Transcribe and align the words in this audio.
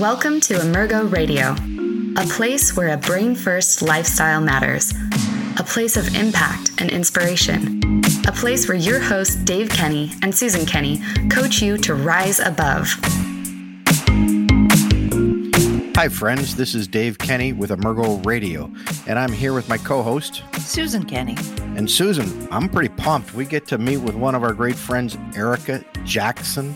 Welcome 0.00 0.40
to 0.40 0.54
Emergo 0.54 1.12
Radio, 1.12 1.54
a 2.16 2.26
place 2.26 2.74
where 2.74 2.88
a 2.88 2.96
brain 2.96 3.34
first 3.34 3.82
lifestyle 3.82 4.40
matters, 4.40 4.94
a 5.58 5.62
place 5.62 5.98
of 5.98 6.14
impact 6.14 6.70
and 6.80 6.88
inspiration, 6.88 8.00
a 8.26 8.32
place 8.32 8.66
where 8.66 8.78
your 8.78 8.98
hosts 8.98 9.36
Dave 9.36 9.68
Kenney 9.68 10.12
and 10.22 10.34
Susan 10.34 10.64
Kenney 10.64 11.02
coach 11.28 11.60
you 11.60 11.76
to 11.76 11.94
rise 11.94 12.40
above. 12.40 12.88
Hi, 15.96 16.08
friends. 16.08 16.56
This 16.56 16.74
is 16.74 16.88
Dave 16.88 17.18
Kenney 17.18 17.52
with 17.52 17.68
Emergo 17.68 18.24
Radio, 18.24 18.72
and 19.06 19.18
I'm 19.18 19.32
here 19.32 19.52
with 19.52 19.68
my 19.68 19.76
co 19.76 20.02
host, 20.02 20.42
Susan 20.60 21.04
Kenney. 21.04 21.36
And 21.76 21.90
Susan, 21.90 22.48
I'm 22.50 22.70
pretty 22.70 22.88
pumped. 22.88 23.34
We 23.34 23.44
get 23.44 23.66
to 23.66 23.76
meet 23.76 23.98
with 23.98 24.14
one 24.14 24.34
of 24.34 24.44
our 24.44 24.54
great 24.54 24.76
friends, 24.76 25.18
Erika 25.36 25.84
Jackson 26.04 26.74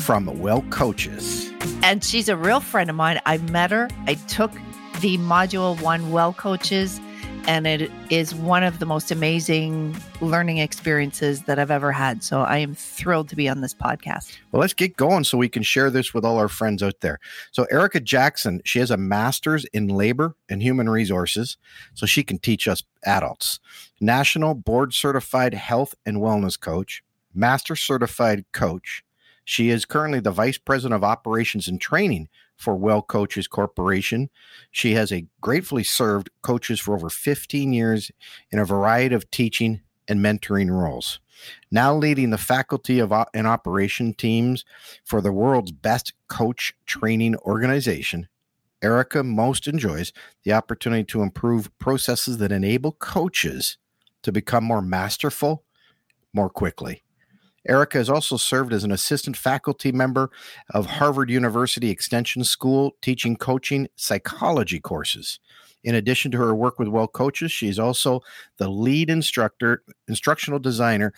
from 0.00 0.26
Wellcoaches. 0.26 1.52
And 1.82 2.04
she's 2.04 2.28
a 2.28 2.36
real 2.36 2.60
friend 2.60 2.90
of 2.90 2.96
mine. 2.96 3.20
I 3.26 3.38
met 3.38 3.70
her. 3.70 3.88
I 4.06 4.14
took 4.14 4.52
the 5.00 5.18
module 5.18 5.80
one 5.80 6.02
Wellcoaches, 6.10 7.00
and 7.46 7.66
it 7.66 7.90
is 8.10 8.34
one 8.34 8.62
of 8.62 8.78
the 8.78 8.86
most 8.86 9.10
amazing 9.10 9.96
learning 10.20 10.58
experiences 10.58 11.42
that 11.42 11.58
I've 11.58 11.70
ever 11.70 11.92
had. 11.92 12.22
So 12.22 12.40
I 12.40 12.58
am 12.58 12.74
thrilled 12.74 13.28
to 13.30 13.36
be 13.36 13.48
on 13.48 13.60
this 13.60 13.74
podcast. 13.74 14.36
Well, 14.52 14.60
let's 14.60 14.72
get 14.72 14.96
going 14.96 15.24
so 15.24 15.38
we 15.38 15.48
can 15.48 15.62
share 15.62 15.90
this 15.90 16.14
with 16.14 16.24
all 16.24 16.38
our 16.38 16.48
friends 16.48 16.82
out 16.82 17.00
there. 17.00 17.18
So, 17.50 17.64
Erika 17.70 18.00
Jackson, 18.00 18.60
she 18.64 18.78
has 18.78 18.90
a 18.90 18.96
master's 18.96 19.64
in 19.66 19.88
labor 19.88 20.36
and 20.48 20.62
human 20.62 20.88
resources, 20.88 21.56
so 21.94 22.06
she 22.06 22.22
can 22.22 22.38
teach 22.38 22.68
us 22.68 22.82
adults. 23.04 23.60
National 24.00 24.54
board 24.54 24.94
certified 24.94 25.54
health 25.54 25.94
and 26.06 26.18
wellness 26.18 26.58
coach, 26.58 27.02
master 27.34 27.76
certified 27.76 28.44
coach, 28.52 29.02
she 29.44 29.70
is 29.70 29.84
currently 29.84 30.20
the 30.20 30.30
vice 30.30 30.58
president 30.58 30.94
of 30.94 31.04
operations 31.04 31.68
and 31.68 31.80
training 31.80 32.28
for 32.56 32.76
Wellcoaches 32.76 33.48
Corporation. 33.48 34.30
She 34.70 34.92
has 34.94 35.12
a 35.12 35.26
gratefully 35.40 35.84
served 35.84 36.30
coaches 36.42 36.80
for 36.80 36.94
over 36.94 37.10
15 37.10 37.72
years 37.72 38.10
in 38.50 38.58
a 38.58 38.64
variety 38.64 39.14
of 39.14 39.30
teaching 39.30 39.82
and 40.08 40.20
mentoring 40.20 40.70
roles. 40.70 41.20
Now 41.70 41.94
leading 41.94 42.30
the 42.30 42.38
faculty 42.38 42.98
of 43.00 43.12
and 43.34 43.46
operation 43.46 44.14
teams 44.14 44.64
for 45.04 45.20
the 45.20 45.32
world's 45.32 45.72
best 45.72 46.12
coach 46.28 46.72
training 46.86 47.36
organization, 47.36 48.28
Erika 48.82 49.24
most 49.24 49.66
enjoys 49.66 50.12
the 50.44 50.52
opportunity 50.52 51.04
to 51.04 51.22
improve 51.22 51.76
processes 51.78 52.38
that 52.38 52.52
enable 52.52 52.92
coaches 52.92 53.78
to 54.22 54.32
become 54.32 54.64
more 54.64 54.82
masterful 54.82 55.64
more 56.32 56.50
quickly. 56.50 57.03
Erika 57.66 57.98
has 57.98 58.10
also 58.10 58.36
served 58.36 58.72
as 58.72 58.84
an 58.84 58.92
assistant 58.92 59.36
faculty 59.36 59.92
member 59.92 60.30
of 60.70 60.86
Harvard 60.86 61.30
University 61.30 61.90
Extension 61.90 62.44
School, 62.44 62.96
teaching 63.00 63.36
coaching 63.36 63.88
psychology 63.96 64.80
courses. 64.80 65.40
In 65.82 65.94
addition 65.94 66.30
to 66.30 66.38
her 66.38 66.54
work 66.54 66.78
with 66.78 66.88
Wellcoaches, 66.88 67.50
she's 67.50 67.78
also 67.78 68.20
the 68.58 68.68
lead 68.68 69.10
instructor, 69.10 69.82
instructional 70.08 70.58
designer, 70.58 71.12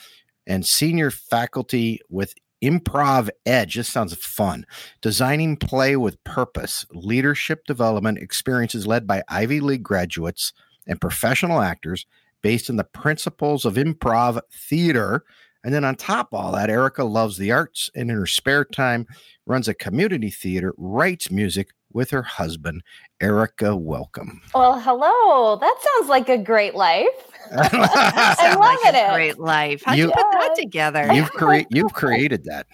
and 0.46 0.66
senior 0.66 1.10
faculty 1.10 2.00
with 2.08 2.34
Improv 2.62 3.28
Edge. 3.44 3.74
This 3.74 3.88
sounds 3.88 4.14
fun. 4.14 4.66
Designing 5.02 5.56
play 5.56 5.96
with 5.96 6.22
purpose, 6.24 6.86
leadership 6.92 7.64
development 7.66 8.18
experiences 8.18 8.86
led 8.86 9.06
by 9.06 9.22
Ivy 9.28 9.60
League 9.60 9.82
graduates 9.82 10.52
and 10.86 11.00
professional 11.00 11.60
actors 11.60 12.06
based 12.42 12.70
on 12.70 12.76
the 12.76 12.84
principles 12.84 13.64
of 13.64 13.74
improv 13.74 14.40
theater 14.52 15.24
and 15.66 15.74
then 15.74 15.84
on 15.84 15.96
top 15.96 16.32
of 16.32 16.38
all 16.38 16.52
that, 16.52 16.70
Erika 16.70 17.02
loves 17.02 17.38
the 17.38 17.50
arts 17.50 17.90
and 17.96 18.08
in 18.08 18.16
her 18.16 18.24
spare 18.24 18.64
time 18.64 19.04
runs 19.46 19.66
a 19.66 19.74
community 19.74 20.30
theater, 20.30 20.72
writes 20.76 21.28
music 21.28 21.70
with 21.92 22.08
her 22.10 22.22
husband. 22.22 22.84
Erika, 23.20 23.74
welcome. 23.74 24.42
Well, 24.54 24.78
hello. 24.78 25.56
That 25.56 25.76
sounds 25.80 26.08
like 26.08 26.28
a 26.28 26.38
great 26.38 26.76
life. 26.76 27.08
I 27.52 28.54
love 28.54 28.60
like 28.60 28.94
it. 28.94 29.12
Great 29.12 29.38
life. 29.40 29.82
How'd 29.84 29.98
you, 29.98 30.04
you 30.04 30.12
put 30.12 30.30
that 30.30 30.54
together? 30.54 31.12
You've, 31.12 31.32
cre- 31.32 31.66
you've 31.70 31.92
created 31.92 32.44
that. 32.44 32.68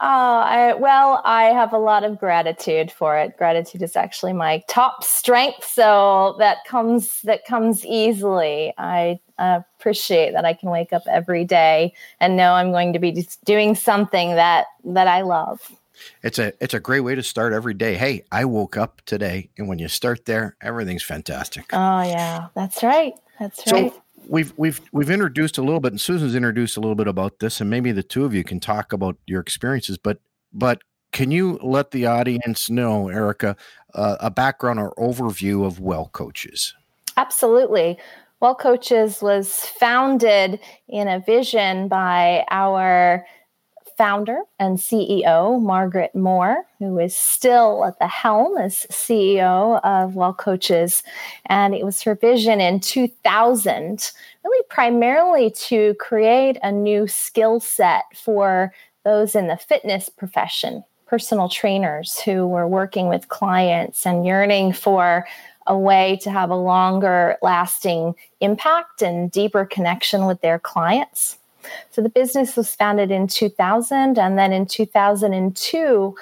Oh, 0.00 0.06
I, 0.06 0.74
well, 0.74 1.20
I 1.24 1.46
have 1.46 1.72
a 1.72 1.78
lot 1.78 2.04
of 2.04 2.20
gratitude 2.20 2.92
for 2.92 3.18
it. 3.18 3.36
Gratitude 3.36 3.82
is 3.82 3.96
actually 3.96 4.32
my 4.32 4.62
top 4.68 5.02
strength, 5.02 5.64
so 5.64 6.36
that 6.38 6.58
comes 6.66 7.20
that 7.22 7.44
comes 7.44 7.84
easily. 7.84 8.72
I 8.78 9.18
appreciate 9.38 10.32
that 10.34 10.44
I 10.44 10.54
can 10.54 10.70
wake 10.70 10.92
up 10.92 11.02
every 11.10 11.44
day 11.44 11.94
and 12.20 12.36
know 12.36 12.52
I'm 12.52 12.70
going 12.70 12.92
to 12.92 13.00
be 13.00 13.26
doing 13.44 13.74
something 13.74 14.36
that 14.36 14.66
that 14.84 15.08
I 15.08 15.22
love. 15.22 15.72
It's 16.22 16.38
a 16.38 16.52
it's 16.62 16.74
a 16.74 16.80
great 16.80 17.00
way 17.00 17.16
to 17.16 17.22
start 17.24 17.52
every 17.52 17.74
day. 17.74 17.96
Hey, 17.96 18.24
I 18.30 18.44
woke 18.44 18.76
up 18.76 19.02
today, 19.04 19.50
and 19.58 19.66
when 19.66 19.80
you 19.80 19.88
start 19.88 20.26
there, 20.26 20.56
everything's 20.60 21.02
fantastic. 21.02 21.70
Oh 21.72 22.02
yeah, 22.02 22.46
that's 22.54 22.84
right. 22.84 23.14
That's 23.40 23.66
right. 23.66 23.92
We've 24.28 24.52
we've 24.56 24.80
we've 24.92 25.10
introduced 25.10 25.58
a 25.58 25.62
little 25.62 25.80
bit, 25.80 25.92
and 25.92 26.00
Susan's 26.00 26.34
introduced 26.34 26.76
a 26.76 26.80
little 26.80 26.94
bit 26.94 27.08
about 27.08 27.38
this, 27.38 27.60
and 27.60 27.70
maybe 27.70 27.92
the 27.92 28.02
two 28.02 28.24
of 28.24 28.34
you 28.34 28.44
can 28.44 28.60
talk 28.60 28.92
about 28.92 29.16
your 29.26 29.40
experiences. 29.40 29.98
But 29.98 30.18
but 30.52 30.82
can 31.12 31.30
you 31.30 31.58
let 31.62 31.90
the 31.90 32.06
audience 32.06 32.68
know, 32.68 33.08
Erika, 33.08 33.56
uh, 33.94 34.16
a 34.20 34.30
background 34.30 34.78
or 34.78 34.94
overview 34.96 35.66
of 35.66 35.78
Wellcoaches? 35.78 36.74
Absolutely. 37.16 37.98
Wellcoaches 38.40 39.20
was 39.22 39.52
founded 39.52 40.60
in 40.88 41.08
a 41.08 41.18
vision 41.18 41.88
by 41.88 42.44
our 42.50 43.26
founder 43.98 44.42
and 44.60 44.78
CEO, 44.78 45.60
Margaret 45.60 46.14
Moore, 46.14 46.64
who 46.78 47.00
is 47.00 47.16
still 47.16 47.84
at 47.84 47.98
the 47.98 48.06
helm 48.06 48.56
as 48.56 48.86
CEO 48.90 49.80
of 49.82 50.12
Wellcoaches. 50.12 51.02
And 51.46 51.74
it 51.74 51.84
was 51.84 52.00
her 52.02 52.14
vision 52.14 52.60
in 52.60 52.78
2000, 52.78 54.12
really 54.44 54.64
primarily 54.70 55.50
to 55.50 55.94
create 55.94 56.58
a 56.62 56.70
new 56.70 57.08
skill 57.08 57.58
set 57.58 58.04
for 58.14 58.72
those 59.04 59.34
in 59.34 59.48
the 59.48 59.56
fitness 59.56 60.08
profession, 60.08 60.84
personal 61.06 61.48
trainers 61.48 62.20
who 62.20 62.46
were 62.46 62.68
working 62.68 63.08
with 63.08 63.28
clients 63.28 64.06
and 64.06 64.24
yearning 64.24 64.72
for 64.72 65.26
a 65.66 65.76
way 65.76 66.18
to 66.22 66.30
have 66.30 66.50
a 66.50 66.56
longer 66.56 67.36
lasting 67.42 68.14
impact 68.40 69.02
and 69.02 69.30
deeper 69.32 69.64
connection 69.64 70.24
with 70.24 70.40
their 70.40 70.58
clients. 70.58 71.36
So 71.90 72.02
the 72.02 72.08
business 72.08 72.56
was 72.56 72.74
founded 72.74 73.10
in 73.10 73.26
2000, 73.26 74.18
and 74.18 74.38
then 74.38 74.52
in 74.52 74.66
2002, 74.66 76.16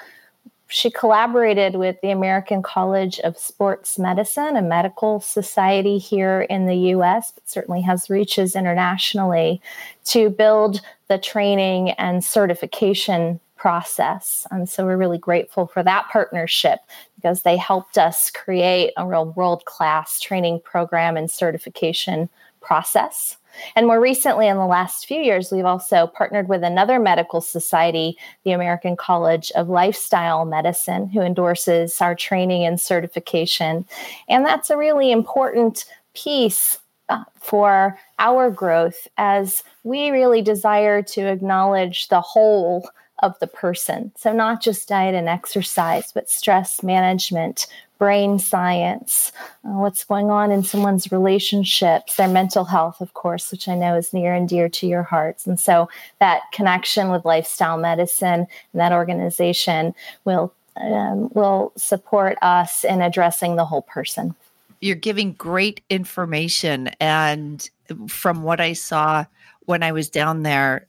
she 0.69 0.91
collaborated 0.91 1.75
with 1.75 1.99
the 2.01 2.11
American 2.11 2.61
College 2.61 3.19
of 3.19 3.37
Sports 3.37 3.97
Medicine, 3.97 4.57
a 4.57 4.61
medical 4.61 5.21
society 5.21 5.97
here 5.97 6.41
in 6.41 6.65
the 6.65 6.75
US, 6.93 7.31
but 7.31 7.47
certainly 7.47 7.81
has 7.81 8.09
reaches 8.09 8.55
internationally, 8.55 9.61
to 10.05 10.29
build 10.29 10.81
the 11.07 11.17
training 11.17 11.91
and 11.91 12.23
certification 12.23 13.39
process. 13.55 14.45
And 14.51 14.69
so 14.69 14.85
we're 14.85 14.97
really 14.97 15.17
grateful 15.17 15.67
for 15.67 15.83
that 15.83 16.07
partnership 16.11 16.79
because 17.15 17.41
they 17.41 17.57
helped 17.57 17.97
us 17.97 18.29
create 18.29 18.93
a 18.97 19.07
real 19.07 19.25
world 19.31 19.65
class 19.65 20.19
training 20.19 20.61
program 20.63 21.17
and 21.17 21.31
certification 21.31 22.29
process. 22.61 23.37
And 23.75 23.87
more 23.87 23.99
recently, 23.99 24.47
in 24.47 24.57
the 24.57 24.65
last 24.65 25.05
few 25.05 25.21
years, 25.21 25.51
we've 25.51 25.65
also 25.65 26.07
partnered 26.07 26.47
with 26.47 26.63
another 26.63 26.99
medical 26.99 27.41
society, 27.41 28.17
the 28.43 28.51
American 28.51 28.95
College 28.95 29.51
of 29.51 29.69
Lifestyle 29.69 30.45
Medicine, 30.45 31.09
who 31.09 31.21
endorses 31.21 31.99
our 32.01 32.15
training 32.15 32.65
and 32.65 32.79
certification. 32.79 33.85
And 34.27 34.45
that's 34.45 34.69
a 34.69 34.77
really 34.77 35.11
important 35.11 35.85
piece 36.13 36.77
uh, 37.09 37.23
for 37.39 37.97
our 38.19 38.51
growth 38.51 39.07
as 39.17 39.63
we 39.83 40.09
really 40.09 40.41
desire 40.41 41.01
to 41.01 41.21
acknowledge 41.21 42.09
the 42.09 42.21
whole 42.21 42.89
of 43.23 43.37
the 43.39 43.47
person. 43.47 44.11
So, 44.17 44.31
not 44.31 44.61
just 44.61 44.87
diet 44.87 45.15
and 45.15 45.29
exercise, 45.29 46.11
but 46.11 46.29
stress 46.29 46.83
management, 46.83 47.67
brain 47.97 48.39
science, 48.39 49.31
uh, 49.63 49.71
what's 49.71 50.03
going 50.03 50.29
on 50.29 50.51
in 50.51 50.63
someone's 50.63 51.11
relationships, 51.11 52.15
their 52.15 52.27
mental 52.27 52.65
health, 52.65 53.01
of 53.01 53.13
course, 53.13 53.51
which 53.51 53.67
I 53.67 53.75
know 53.75 53.95
is 53.95 54.13
near 54.13 54.33
and 54.33 54.47
dear 54.47 54.69
to 54.69 54.87
your 54.87 55.03
hearts. 55.03 55.47
And 55.47 55.59
so 55.59 55.89
that 56.19 56.41
connection 56.51 57.09
with 57.09 57.25
lifestyle 57.25 57.77
medicine 57.77 58.47
and 58.73 58.81
that 58.81 58.91
organization 58.91 59.93
will 60.25 60.53
um, 60.79 61.29
will 61.33 61.71
support 61.75 62.37
us 62.43 62.83
in 62.83 63.01
addressing 63.01 63.55
the 63.55 63.65
whole 63.65 63.81
person. 63.81 64.35
You're 64.79 64.95
giving 64.95 65.33
great 65.33 65.81
information, 65.89 66.89
and 66.99 67.67
from 68.07 68.43
what 68.43 68.61
I 68.61 68.73
saw 68.73 69.25
when 69.65 69.81
I 69.81 69.91
was 69.91 70.07
down 70.07 70.43
there, 70.43 70.85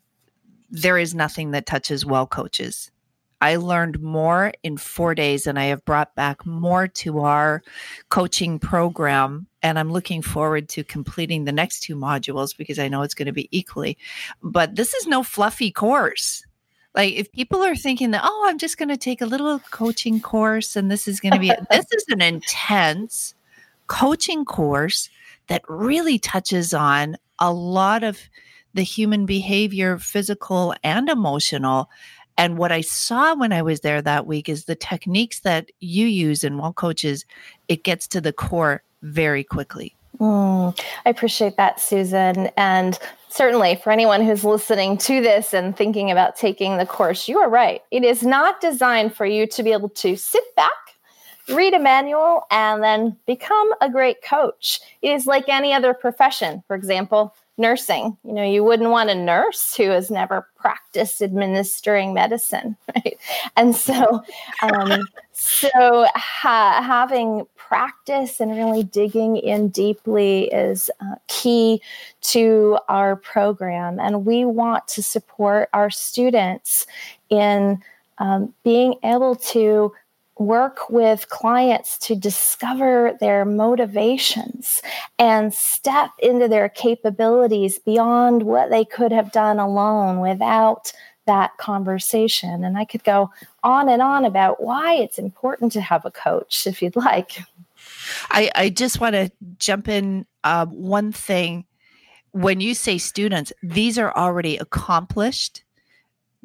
there 0.71 0.99
is 0.99 1.15
nothing 1.15 1.53
that 1.53 1.65
touches 1.65 2.05
wellcoaches 2.05 2.91
I 3.41 3.57
learned 3.57 4.01
more 4.01 4.53
in 4.63 4.77
four 4.77 5.15
days, 5.15 5.47
and 5.47 5.59
I 5.59 5.65
have 5.67 5.85
brought 5.85 6.15
back 6.15 6.45
more 6.45 6.89
to 6.89 7.21
our 7.21 7.63
coaching 8.09 8.59
program. 8.59 9.47
And 9.63 9.79
I'm 9.79 9.93
looking 9.93 10.23
forward 10.23 10.69
to 10.71 10.85
completing 10.85 11.45
the 11.45 11.53
next 11.53 11.81
two 11.81 11.97
modules 11.97 12.57
because 12.57 12.79
I 12.79 12.89
know 12.89 13.03
it's 13.03 13.15
going 13.15 13.27
to 13.27 13.33
be 13.33 13.49
equally. 13.51 13.99
But 14.43 14.77
this 14.77 14.95
is 14.95 15.07
no 15.07 15.23
fluffy 15.23 15.71
course. 15.71 16.45
Like 16.95 17.15
if 17.15 17.31
people 17.33 17.63
are 17.63 17.77
thinking 17.77 18.11
that, 18.13 18.23
oh, 18.25 18.47
I'm 18.49 18.59
just 18.59 18.79
going 18.79 18.89
to 18.89 18.97
take 18.97 19.21
a 19.21 19.27
little 19.27 19.61
coaching 19.71 20.21
course 20.21 20.75
and 20.75 20.91
this 20.91 21.07
is 21.07 21.21
going 21.21 21.35
to 21.35 21.39
be, 21.39 21.53
this 21.71 21.87
is 21.93 22.05
an 22.09 22.23
intense 22.23 23.35
coaching 23.87 24.45
course 24.45 25.11
that 25.49 25.63
really 25.69 26.19
touches 26.19 26.75
on 26.75 27.17
a 27.39 27.53
lot 27.53 28.03
of 28.03 28.19
the 28.75 28.83
human 28.83 29.27
behavior, 29.27 29.99
physical 29.99 30.75
and 30.83 31.09
emotional. 31.09 31.91
And 32.39 32.57
what 32.57 32.71
I 32.71 32.81
saw 32.81 33.35
when 33.35 33.53
I 33.53 33.63
was 33.63 33.81
there 33.81 34.01
that 34.01 34.27
week 34.27 34.49
is 34.49 34.65
the 34.65 34.77
techniques 34.77 35.41
that 35.41 35.71
you 35.81 36.07
use 36.07 36.45
in 36.45 36.57
Wellcoaches, 36.57 37.25
it 37.67 37.83
gets 37.83 38.07
to 38.09 38.21
the 38.21 38.33
core 38.33 38.83
very 39.03 39.43
quickly. 39.43 39.95
Mm, 40.21 40.79
I 41.05 41.11
appreciate 41.11 41.57
that, 41.57 41.81
Susan. 41.81 42.49
And 42.57 42.97
certainly 43.29 43.77
for 43.77 43.91
anyone 43.91 44.25
who's 44.25 44.45
listening 44.45 44.99
to 44.99 45.21
this 45.21 45.53
and 45.53 45.77
thinking 45.77 46.11
about 46.11 46.37
taking 46.37 46.77
the 46.77 46.87
course, 46.87 47.29
you 47.29 47.39
are 47.39 47.51
right. 47.51 47.83
It 47.91 48.05
is 48.05 48.23
not 48.23 48.61
designed 48.61 49.15
for 49.15 49.27
you 49.27 49.47
to 49.49 49.63
be 49.63 49.73
able 49.73 49.91
to 49.91 50.17
sit 50.17 50.45
back, 50.55 50.73
read 51.49 51.75
a 51.75 51.79
manual, 51.81 52.43
and 52.53 52.83
then 52.83 53.17
become 53.27 53.73
a 53.81 53.91
great 53.91 54.23
coach. 54.23 54.81
It 55.03 55.11
is 55.11 55.27
like 55.27 55.49
any 55.49 55.73
other 55.73 55.93
profession. 55.93 56.63
For 56.69 56.77
example, 56.77 57.35
nursing. 57.59 58.17
You 58.25 58.33
know, 58.33 58.45
you 58.45 58.63
wouldn't 58.65 58.91
want 58.91 59.11
a 59.11 59.15
nurse 59.15 59.75
who 59.77 59.91
has 59.91 60.11
never 60.11 60.47
practiced 60.57 61.21
administering 61.21 62.15
medicine, 62.15 62.77
right? 62.95 63.19
And 63.57 63.75
so, 63.75 64.23
um, 64.63 65.07
so 65.33 66.07
ha- 66.15 66.83
having 66.83 67.47
practice 67.57 68.41
and 68.41 68.53
really 68.53 68.85
digging 68.85 69.37
in 69.37 69.69
deeply 69.69 70.45
is 70.45 70.91
uh, 71.01 71.17
key 71.27 71.83
to 72.23 72.79
our 72.89 73.17
program, 73.17 74.01
and 74.01 74.25
we 74.25 74.45
want 74.45 74.87
to 74.89 75.03
support 75.03 75.69
our 75.73 75.91
students 75.91 76.87
in 77.29 77.83
um, 78.19 78.55
being 78.65 78.95
able 79.05 79.37
to 79.37 79.93
work 80.39 80.89
with 80.89 81.29
clients 81.29 81.99
to 81.99 82.15
discover 82.15 83.17
their 83.21 83.45
motivations 83.45 84.81
and 85.19 85.53
step 85.53 86.11
into 86.21 86.49
their 86.49 86.69
capabilities 86.69 87.79
beyond 87.79 88.45
what 88.45 88.71
they 88.71 88.85
could 88.85 89.13
have 89.13 89.33
done 89.33 89.59
alone 89.59 90.21
without 90.21 90.93
that 91.27 91.57
conversation. 91.59 92.65
And 92.65 92.79
I 92.79 92.85
could 92.85 93.05
go 93.05 93.31
on 93.63 93.89
and 93.89 94.01
on 94.01 94.25
about 94.25 94.63
why 94.63 94.95
it's 94.95 95.19
important 95.19 95.73
to 95.73 95.81
have 95.81 96.05
a 96.05 96.11
coach 96.11 96.67
if 96.67 96.81
you'd 96.81 96.97
like. 96.97 97.39
I, 98.31 98.51
I 98.55 98.69
just 98.71 99.01
want 99.01 99.15
to 99.15 99.31
jump 99.59 99.89
in 99.89 100.27
uh, 100.45 100.67
one 100.67 101.13
thing. 101.13 101.65
When 102.33 102.61
you 102.61 102.75
say 102.75 102.99
students, 102.99 103.53
these 103.63 103.99
are 103.99 104.15
already 104.17 104.57
accomplished, 104.57 105.65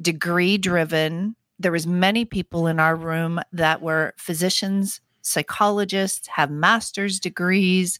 degree 0.01 0.57
driven 0.57 1.35
there 1.59 1.71
was 1.71 1.88
many 1.88 2.25
people 2.25 2.67
in 2.67 2.79
our 2.79 2.95
room 2.95 3.39
that 3.51 3.81
were 3.81 4.13
physicians 4.17 5.01
psychologists 5.23 6.27
have 6.27 6.51
master's 6.51 7.19
degrees 7.19 7.97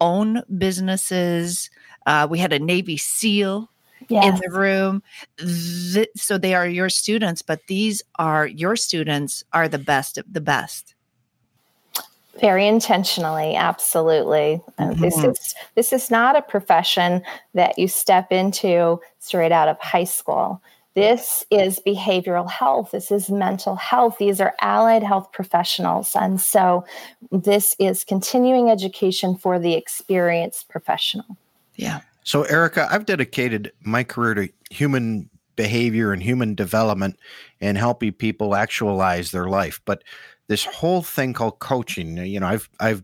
own 0.00 0.42
businesses. 0.58 1.70
Uh, 2.04 2.26
we 2.28 2.38
had 2.38 2.52
a 2.52 2.58
navy 2.58 2.96
seal 2.96 3.70
yes. 4.08 4.24
in 4.24 4.40
the 4.40 4.56
room. 4.56 5.02
Th- 5.38 6.08
so 6.16 6.36
they 6.36 6.54
are 6.54 6.66
your 6.66 6.90
students 6.90 7.40
but 7.40 7.60
these 7.68 8.02
are 8.16 8.46
your 8.46 8.76
students 8.76 9.44
are 9.52 9.68
the 9.68 9.78
best 9.78 10.18
of 10.18 10.30
the 10.30 10.40
best. 10.40 10.94
Very 12.40 12.66
intentionally 12.66 13.54
absolutely. 13.54 14.60
Mm-hmm. 14.78 15.00
this 15.00 15.22
is 15.22 15.54
this 15.76 15.92
is 15.92 16.10
not 16.10 16.36
a 16.36 16.42
profession 16.42 17.22
that 17.54 17.78
you 17.78 17.86
step 17.86 18.32
into 18.32 19.00
straight 19.20 19.52
out 19.52 19.68
of 19.68 19.78
high 19.78 20.04
school 20.04 20.60
this 20.94 21.44
is 21.50 21.80
behavioral 21.84 22.48
health. 22.48 22.92
This 22.92 23.10
is 23.10 23.28
mental 23.28 23.74
health. 23.74 24.16
These 24.18 24.40
are 24.40 24.54
allied 24.60 25.02
health 25.02 25.32
professionals. 25.32 26.14
And 26.14 26.40
so 26.40 26.84
this 27.32 27.74
is 27.78 28.04
continuing 28.04 28.70
education 28.70 29.36
for 29.36 29.58
the 29.58 29.74
experienced 29.74 30.68
professional. 30.68 31.26
Yeah. 31.74 32.00
So, 32.22 32.44
Erika, 32.44 32.88
I've 32.90 33.06
dedicated 33.06 33.72
my 33.80 34.04
career 34.04 34.34
to 34.34 34.48
human 34.70 35.28
behavior 35.56 36.12
and 36.12 36.22
human 36.22 36.54
development 36.54 37.18
and 37.60 37.76
helping 37.76 38.12
people 38.12 38.54
actualize 38.54 39.30
their 39.30 39.48
life. 39.48 39.80
But 39.84 40.04
this 40.46 40.64
whole 40.64 41.02
thing 41.02 41.32
called 41.32 41.58
coaching, 41.58 42.16
you 42.18 42.40
know, 42.40 42.46
I've, 42.46 42.68
I've, 42.80 43.02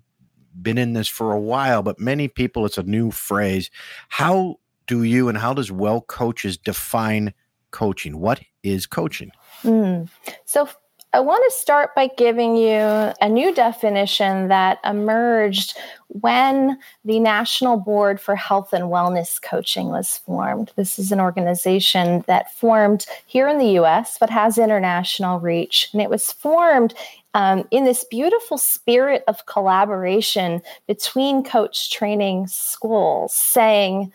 been 0.62 0.78
in 0.78 0.94
this 0.94 1.08
for 1.08 1.32
a 1.32 1.40
while, 1.40 1.82
but 1.82 2.00
many 2.00 2.26
people, 2.28 2.66
it's 2.66 2.76
a 2.76 2.82
new 2.82 3.10
phrase. 3.10 3.70
How 4.08 4.58
do 4.87 5.04
you 5.04 5.28
and 5.28 5.38
how 5.38 5.54
does 5.54 5.70
wellcoaches 5.70 6.60
define 6.60 7.32
coaching. 7.70 8.20
What 8.20 8.40
is 8.62 8.87
coaching? 8.87 9.31
Mm. 9.62 10.08
So, 10.44 10.69
I 11.12 11.19
want 11.19 11.43
to 11.50 11.58
start 11.58 11.93
by 11.96 12.08
giving 12.17 12.55
you 12.55 12.78
a 13.20 13.28
new 13.28 13.52
definition 13.52 14.46
that 14.46 14.78
emerged 14.84 15.76
when 16.06 16.78
the 17.05 17.19
National 17.19 17.78
Board 17.78 18.20
for 18.20 18.37
Health 18.37 18.72
and 18.72 18.84
Wellness 18.84 19.43
Coaching 19.43 19.88
was 19.88 20.19
formed. 20.19 20.70
This 20.76 21.00
is 21.00 21.11
an 21.11 21.19
organization 21.19 22.22
that 22.28 22.55
formed 22.55 23.06
here 23.26 23.49
in 23.49 23.58
the 23.58 23.81
US 23.81 24.19
but 24.20 24.31
has 24.31 24.56
international 24.56 25.40
reach. 25.40 25.88
And 25.93 26.00
it 26.00 26.11
was 26.11 26.31
formed 26.31 26.94
um, 27.34 27.66
in 27.73 27.84
this 27.84 28.05
beautiful 28.05 28.56
spirit 28.56 29.25
of 29.26 29.46
collaboration 29.46 30.62
between 30.87 31.43
coach 31.43 31.90
training 31.90 32.46
schools, 32.46 33.34
saying 33.34 34.12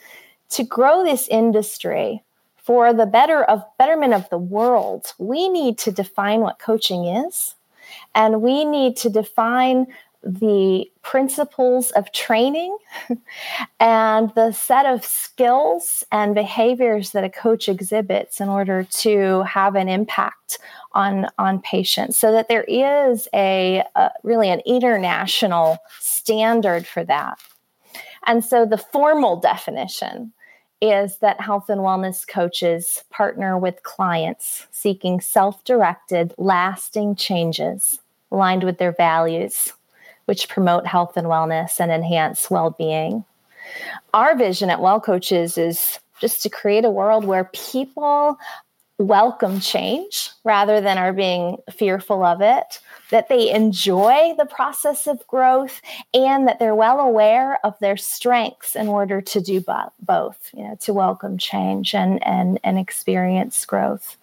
to 0.52 0.64
grow 0.64 1.04
this 1.04 1.28
industry, 1.28 2.24
for 2.66 2.94
the 2.94 3.06
better 3.06 3.44
of 3.44 3.64
betterment 3.78 4.14
of 4.14 4.28
the 4.30 4.40
world, 4.40 5.14
we 5.20 5.48
need 5.50 5.78
to 5.78 5.92
define 5.92 6.42
what 6.42 6.58
coaching 6.58 7.06
is, 7.06 7.54
and 8.16 8.42
we 8.42 8.66
need 8.66 8.98
to 8.98 9.10
define 9.10 9.86
the 10.24 10.90
principles 11.04 11.92
of 11.92 12.12
training 12.12 12.76
and 13.80 14.32
the 14.34 14.52
set 14.52 14.88
of 14.88 15.06
skills 15.06 16.04
and 16.12 16.34
behaviors 16.34 17.12
that 17.12 17.24
a 17.24 17.30
coach 17.30 17.70
exhibits 17.70 18.42
in 18.42 18.50
order 18.50 18.84
to 18.86 19.44
have 19.44 19.76
an 19.76 19.88
impact 19.88 20.58
on 20.94 21.28
on 21.38 21.62
patients. 21.62 22.18
So 22.18 22.32
that 22.32 22.48
there 22.48 22.64
is 22.64 23.28
a, 23.36 23.84
a 23.96 24.10
really 24.24 24.50
an 24.50 24.62
international 24.66 25.78
standard 26.00 26.88
for 26.88 27.04
that. 27.04 27.38
And 28.26 28.44
so 28.44 28.66
the 28.66 28.80
formal 28.80 29.40
definition 29.40 30.34
is 30.92 31.18
that 31.18 31.42
health 31.42 31.70
and 31.70 31.82
wellness 31.82 32.28
coaches 32.28 33.04
partner 33.10 33.58
with 33.58 33.84
clients 33.84 34.68
seeking 34.72 35.20
self 35.20 35.64
directed, 35.64 36.34
lasting 36.38 37.16
changes 37.16 38.00
aligned 38.32 38.64
with 38.64 38.78
their 38.78 38.92
values, 38.92 39.72
which 40.26 40.50
promote 40.50 40.86
health 40.86 41.18
and 41.18 41.28
wellness 41.28 41.80
and 41.80 41.92
enhance 41.92 42.50
well 42.50 42.72
being. 42.72 43.24
Our 44.14 44.36
vision 44.38 44.70
at 44.70 44.80
Wellcoaches 44.80 45.58
is 45.58 46.00
just 46.20 46.44
to 46.44 46.50
create 46.50 46.86
a 46.86 46.90
world 46.90 47.26
where 47.26 47.50
people 47.54 48.38
welcome 48.98 49.60
change 49.60 50.30
rather 50.44 50.80
than 50.80 50.98
are 50.98 51.14
being 51.14 51.58
fearful 51.72 52.24
of 52.24 52.42
it, 52.42 52.80
that 53.12 53.30
they 53.30 53.52
enjoy 53.52 54.34
the 54.38 54.46
process 54.46 55.08
of 55.08 55.26
growth, 55.28 55.82
and 56.14 56.48
that 56.48 56.60
they're 56.60 56.76
well 56.76 57.00
aware 57.00 57.60
of 57.66 57.78
their 57.80 57.98
strengths 57.98 58.76
in 58.76 58.88
order 58.88 59.22
to 59.22 59.42
do 59.42 59.62
bo- 59.62 59.92
both, 60.02 60.50
you 60.54 60.64
know, 60.64 60.76
to 60.82 60.94
welcome 60.94 61.38
change 61.38 61.94
and, 61.94 62.26
and, 62.26 62.60
and 62.64 62.78
experience 62.78 63.66
growth. 63.66 64.18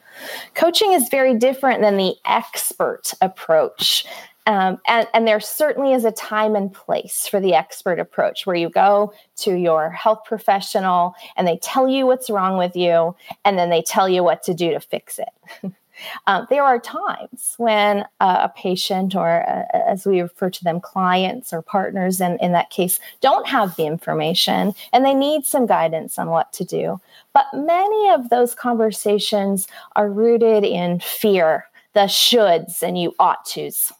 Coaching 0.54 0.92
is 0.92 1.08
very 1.08 1.34
different 1.34 1.80
than 1.80 1.96
the 1.96 2.14
expert 2.26 3.14
approach 3.22 4.04
um, 4.46 4.80
and, 4.88 5.06
and 5.14 5.26
there 5.26 5.40
certainly 5.40 5.92
is 5.92 6.04
a 6.04 6.10
time 6.10 6.56
and 6.56 6.72
place 6.72 7.28
for 7.28 7.38
the 7.38 7.54
expert 7.54 8.00
approach 8.00 8.44
where 8.44 8.56
you 8.56 8.68
go 8.68 9.12
to 9.36 9.54
your 9.54 9.90
health 9.90 10.24
professional 10.24 11.14
and 11.36 11.46
they 11.46 11.58
tell 11.58 11.88
you 11.88 12.06
what's 12.06 12.28
wrong 12.28 12.58
with 12.58 12.74
you 12.74 13.14
and 13.44 13.56
then 13.56 13.70
they 13.70 13.82
tell 13.82 14.08
you 14.08 14.24
what 14.24 14.42
to 14.44 14.54
do 14.54 14.72
to 14.72 14.80
fix 14.80 15.20
it. 15.20 15.72
um, 16.26 16.46
there 16.50 16.64
are 16.64 16.78
times 16.78 17.54
when 17.58 18.04
uh, 18.20 18.48
a 18.48 18.52
patient, 18.56 19.14
or 19.14 19.48
uh, 19.48 19.64
as 19.86 20.06
we 20.06 20.20
refer 20.20 20.50
to 20.50 20.64
them, 20.64 20.80
clients 20.80 21.52
or 21.52 21.62
partners 21.62 22.20
in, 22.20 22.38
in 22.38 22.52
that 22.52 22.70
case, 22.70 23.00
don't 23.20 23.46
have 23.46 23.76
the 23.76 23.86
information 23.86 24.74
and 24.92 25.04
they 25.04 25.14
need 25.14 25.44
some 25.44 25.66
guidance 25.66 26.18
on 26.18 26.28
what 26.30 26.52
to 26.54 26.64
do. 26.64 27.00
But 27.32 27.46
many 27.54 28.10
of 28.10 28.28
those 28.30 28.54
conversations 28.54 29.68
are 29.96 30.10
rooted 30.10 30.64
in 30.64 31.00
fear, 31.00 31.66
the 31.94 32.00
shoulds 32.02 32.82
and 32.82 32.98
you 32.98 33.14
ought 33.18 33.44
tos 33.44 33.92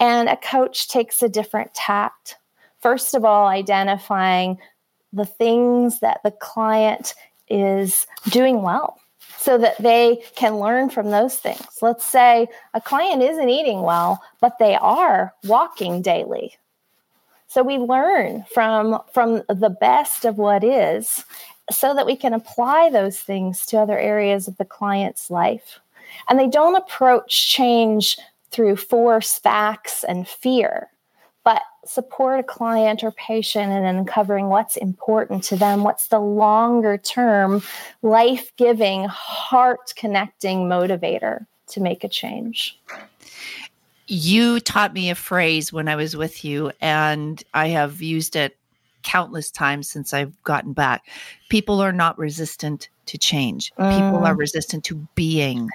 and 0.00 0.28
a 0.28 0.36
coach 0.36 0.88
takes 0.88 1.22
a 1.22 1.28
different 1.28 1.72
tact. 1.74 2.36
First 2.80 3.14
of 3.14 3.24
all, 3.24 3.46
identifying 3.46 4.58
the 5.12 5.24
things 5.24 6.00
that 6.00 6.20
the 6.24 6.32
client 6.32 7.14
is 7.48 8.06
doing 8.30 8.62
well 8.62 8.98
so 9.44 9.58
that 9.58 9.76
they 9.76 10.22
can 10.36 10.58
learn 10.58 10.88
from 10.88 11.10
those 11.10 11.36
things. 11.36 11.66
Let's 11.82 12.04
say 12.04 12.48
a 12.72 12.80
client 12.80 13.22
isn't 13.22 13.48
eating 13.50 13.82
well, 13.82 14.22
but 14.40 14.58
they 14.58 14.74
are 14.74 15.34
walking 15.44 16.00
daily. 16.00 16.56
So 17.46 17.62
we 17.62 17.76
learn 17.76 18.46
from 18.52 19.00
from 19.12 19.42
the 19.48 19.76
best 19.80 20.24
of 20.24 20.38
what 20.38 20.64
is 20.64 21.24
so 21.70 21.94
that 21.94 22.06
we 22.06 22.16
can 22.16 22.32
apply 22.32 22.88
those 22.88 23.20
things 23.20 23.66
to 23.66 23.78
other 23.78 23.98
areas 23.98 24.48
of 24.48 24.56
the 24.56 24.64
client's 24.64 25.30
life. 25.30 25.78
And 26.28 26.38
they 26.38 26.48
don't 26.48 26.76
approach 26.76 27.48
change 27.48 28.16
through 28.50 28.76
force, 28.76 29.38
facts, 29.38 30.04
and 30.04 30.26
fear, 30.26 30.88
but 31.44 31.62
support 31.84 32.40
a 32.40 32.42
client 32.42 33.04
or 33.04 33.10
patient 33.12 33.70
in 33.70 33.84
uncovering 33.84 34.48
what's 34.48 34.76
important 34.76 35.44
to 35.44 35.56
them, 35.56 35.84
what's 35.84 36.08
the 36.08 36.18
longer 36.18 36.96
term, 36.96 37.62
life 38.02 38.50
giving, 38.56 39.04
heart 39.04 39.92
connecting 39.94 40.66
motivator 40.68 41.46
to 41.68 41.80
make 41.80 42.02
a 42.02 42.08
change. 42.08 42.78
You 44.06 44.60
taught 44.60 44.92
me 44.92 45.10
a 45.10 45.14
phrase 45.14 45.72
when 45.72 45.88
I 45.88 45.96
was 45.96 46.16
with 46.16 46.44
you, 46.44 46.72
and 46.80 47.42
I 47.54 47.68
have 47.68 48.02
used 48.02 48.36
it 48.36 48.56
countless 49.02 49.50
times 49.50 49.88
since 49.88 50.12
I've 50.12 50.42
gotten 50.44 50.72
back. 50.72 51.06
People 51.48 51.80
are 51.80 51.92
not 51.92 52.18
resistant 52.18 52.88
to 53.06 53.18
change. 53.18 53.72
Mm. 53.78 53.92
People 53.92 54.26
are 54.26 54.34
resistant 54.34 54.84
to 54.84 54.96
being 55.14 55.68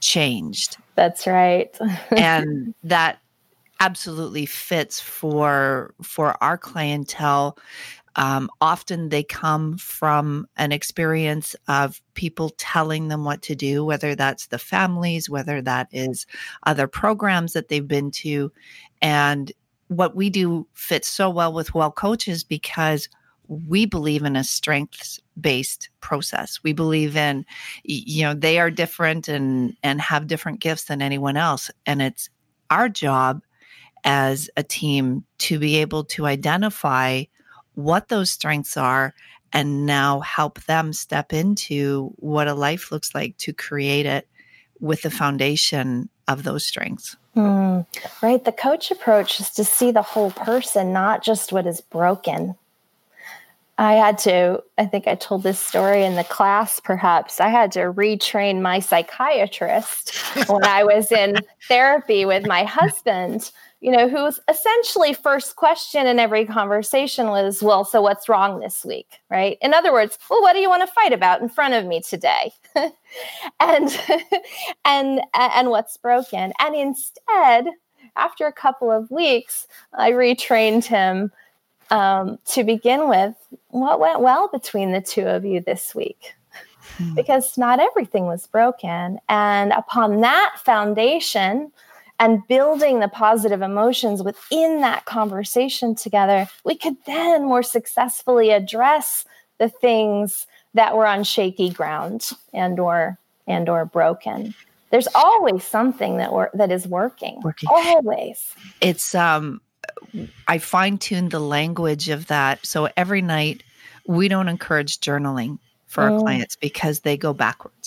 changed. 0.00 0.76
That's 0.94 1.26
right. 1.26 1.76
and 2.10 2.74
that 2.84 3.18
absolutely 3.80 4.46
fits 4.46 5.00
for 5.00 5.94
for 6.02 6.42
our 6.42 6.58
clientele. 6.58 7.58
Um, 8.16 8.50
often 8.60 9.10
they 9.10 9.22
come 9.22 9.78
from 9.78 10.48
an 10.56 10.72
experience 10.72 11.54
of 11.68 12.02
people 12.14 12.50
telling 12.58 13.08
them 13.08 13.24
what 13.24 13.42
to 13.42 13.54
do, 13.54 13.84
whether 13.84 14.16
that's 14.16 14.48
the 14.48 14.58
families, 14.58 15.30
whether 15.30 15.62
that 15.62 15.88
is 15.92 16.26
other 16.64 16.88
programs 16.88 17.52
that 17.52 17.68
they've 17.68 17.86
been 17.86 18.10
to. 18.10 18.50
And 19.00 19.52
what 19.86 20.16
we 20.16 20.30
do 20.30 20.66
fits 20.74 21.06
so 21.06 21.30
well 21.30 21.52
with 21.52 21.72
wellcoaches 21.72 22.46
because 22.46 23.08
we 23.48 23.86
believe 23.86 24.24
in 24.24 24.36
a 24.36 24.44
strengths 24.44 25.18
based 25.40 25.88
process 26.00 26.62
we 26.62 26.72
believe 26.74 27.16
in 27.16 27.46
you 27.84 28.22
know 28.22 28.34
they 28.34 28.58
are 28.58 28.70
different 28.70 29.26
and 29.26 29.74
and 29.82 30.00
have 30.00 30.26
different 30.26 30.60
gifts 30.60 30.84
than 30.84 31.00
anyone 31.00 31.36
else 31.36 31.70
and 31.86 32.02
it's 32.02 32.28
our 32.70 32.88
job 32.88 33.40
as 34.04 34.50
a 34.56 34.62
team 34.62 35.24
to 35.38 35.58
be 35.58 35.76
able 35.76 36.04
to 36.04 36.26
identify 36.26 37.24
what 37.74 38.08
those 38.08 38.30
strengths 38.30 38.76
are 38.76 39.14
and 39.52 39.86
now 39.86 40.20
help 40.20 40.60
them 40.64 40.92
step 40.92 41.32
into 41.32 42.12
what 42.16 42.48
a 42.48 42.54
life 42.54 42.92
looks 42.92 43.14
like 43.14 43.36
to 43.38 43.52
create 43.52 44.06
it 44.06 44.28
with 44.80 45.02
the 45.02 45.10
foundation 45.10 46.08
of 46.26 46.42
those 46.42 46.64
strengths 46.64 47.16
Mm, 47.38 47.86
right. 48.20 48.44
The 48.44 48.52
coach 48.52 48.90
approach 48.90 49.38
is 49.38 49.50
to 49.50 49.64
see 49.64 49.92
the 49.92 50.02
whole 50.02 50.32
person, 50.32 50.92
not 50.92 51.22
just 51.22 51.52
what 51.52 51.66
is 51.66 51.80
broken. 51.80 52.56
I 53.80 53.92
had 53.92 54.18
to, 54.18 54.64
I 54.76 54.86
think 54.86 55.06
I 55.06 55.14
told 55.14 55.44
this 55.44 55.60
story 55.60 56.04
in 56.04 56.16
the 56.16 56.24
class, 56.24 56.80
perhaps. 56.80 57.40
I 57.40 57.48
had 57.48 57.70
to 57.72 57.92
retrain 57.92 58.60
my 58.60 58.80
psychiatrist 58.80 60.16
when 60.48 60.64
I 60.64 60.82
was 60.82 61.12
in 61.12 61.44
therapy 61.68 62.24
with 62.24 62.44
my 62.44 62.64
husband 62.64 63.52
you 63.80 63.92
know, 63.92 64.08
whose 64.08 64.40
essentially 64.48 65.12
first 65.12 65.54
question 65.56 66.06
in 66.06 66.18
every 66.18 66.44
conversation 66.44 67.28
was, 67.28 67.62
Well, 67.62 67.84
so 67.84 68.02
what's 68.02 68.28
wrong 68.28 68.58
this 68.58 68.84
week? 68.84 69.20
Right. 69.30 69.56
In 69.62 69.72
other 69.72 69.92
words, 69.92 70.18
well, 70.28 70.42
what 70.42 70.54
do 70.54 70.58
you 70.60 70.68
want 70.68 70.86
to 70.86 70.92
fight 70.92 71.12
about 71.12 71.40
in 71.40 71.48
front 71.48 71.74
of 71.74 71.86
me 71.86 72.00
today? 72.00 72.52
and 73.60 74.00
and 74.84 75.20
and 75.34 75.70
what's 75.70 75.96
broken. 75.96 76.52
And 76.58 76.74
instead, 76.74 77.66
after 78.16 78.46
a 78.46 78.52
couple 78.52 78.90
of 78.90 79.10
weeks, 79.10 79.66
I 79.92 80.10
retrained 80.10 80.84
him 80.84 81.30
um, 81.90 82.38
to 82.46 82.64
begin 82.64 83.08
with 83.08 83.34
what 83.68 84.00
went 84.00 84.20
well 84.20 84.48
between 84.48 84.92
the 84.92 85.00
two 85.00 85.26
of 85.26 85.44
you 85.44 85.60
this 85.60 85.94
week 85.94 86.34
hmm. 86.96 87.14
because 87.14 87.56
not 87.56 87.80
everything 87.80 88.26
was 88.26 88.46
broken. 88.46 89.18
And 89.28 89.72
upon 89.72 90.20
that 90.20 90.56
foundation, 90.64 91.72
and 92.18 92.46
building 92.48 93.00
the 93.00 93.08
positive 93.08 93.62
emotions 93.62 94.22
within 94.22 94.80
that 94.80 95.04
conversation 95.04 95.94
together, 95.94 96.48
we 96.64 96.76
could 96.76 96.96
then 97.06 97.44
more 97.44 97.62
successfully 97.62 98.50
address 98.50 99.24
the 99.58 99.68
things 99.68 100.46
that 100.74 100.96
were 100.96 101.06
on 101.06 101.24
shaky 101.24 101.70
ground 101.70 102.30
and 102.52 102.78
or 102.78 103.18
and 103.46 103.68
or 103.68 103.84
broken. 103.84 104.54
There's 104.90 105.08
always 105.14 105.64
something 105.64 106.16
that 106.16 106.32
wor- 106.32 106.50
that 106.54 106.70
is 106.70 106.86
working. 106.86 107.40
Working. 107.42 107.68
Always. 107.70 108.54
It's 108.80 109.14
um 109.14 109.60
I 110.46 110.58
fine 110.58 110.98
tuned 110.98 111.30
the 111.30 111.40
language 111.40 112.08
of 112.08 112.26
that. 112.26 112.64
So 112.64 112.88
every 112.96 113.22
night 113.22 113.62
we 114.06 114.28
don't 114.28 114.48
encourage 114.48 115.00
journaling 115.00 115.58
for 115.86 116.02
mm. 116.02 116.12
our 116.12 116.20
clients 116.20 116.56
because 116.56 117.00
they 117.00 117.16
go 117.16 117.32
backwards. 117.32 117.77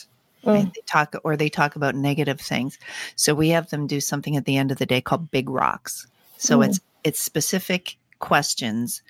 Mm. 0.45 0.73
They 0.73 0.81
talk 0.85 1.15
or 1.23 1.37
they 1.37 1.49
talk 1.49 1.75
about 1.75 1.95
negative 1.95 2.39
things. 2.39 2.77
So 3.15 3.33
we 3.33 3.49
have 3.49 3.69
them 3.69 3.87
do 3.87 3.99
something 3.99 4.35
at 4.35 4.45
the 4.45 4.57
end 4.57 4.71
of 4.71 4.77
the 4.77 4.85
day 4.85 5.01
called 5.01 5.31
big 5.31 5.49
rocks. 5.49 6.07
So 6.37 6.59
mm. 6.59 6.67
it's 6.67 6.79
it's 7.03 7.19
specific 7.19 7.97
questions 8.19 9.01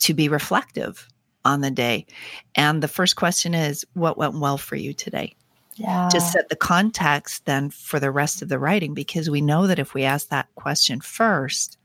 to 0.00 0.14
be 0.14 0.28
reflective 0.28 1.08
on 1.44 1.60
the 1.60 1.70
day. 1.70 2.06
And 2.54 2.82
the 2.82 2.88
first 2.88 3.16
question 3.16 3.54
is 3.54 3.84
what 3.94 4.18
went 4.18 4.38
well 4.38 4.58
for 4.58 4.76
you 4.76 4.92
today? 4.92 5.34
Yeah. 5.74 6.08
Just 6.12 6.32
set 6.32 6.48
the 6.48 6.56
context 6.56 7.46
then 7.46 7.70
for 7.70 7.98
the 7.98 8.10
rest 8.10 8.42
of 8.42 8.48
the 8.48 8.58
writing 8.58 8.92
because 8.92 9.30
we 9.30 9.40
know 9.40 9.66
that 9.66 9.78
if 9.78 9.94
we 9.94 10.04
ask 10.04 10.28
that 10.28 10.48
question 10.54 11.00
first, 11.00 11.78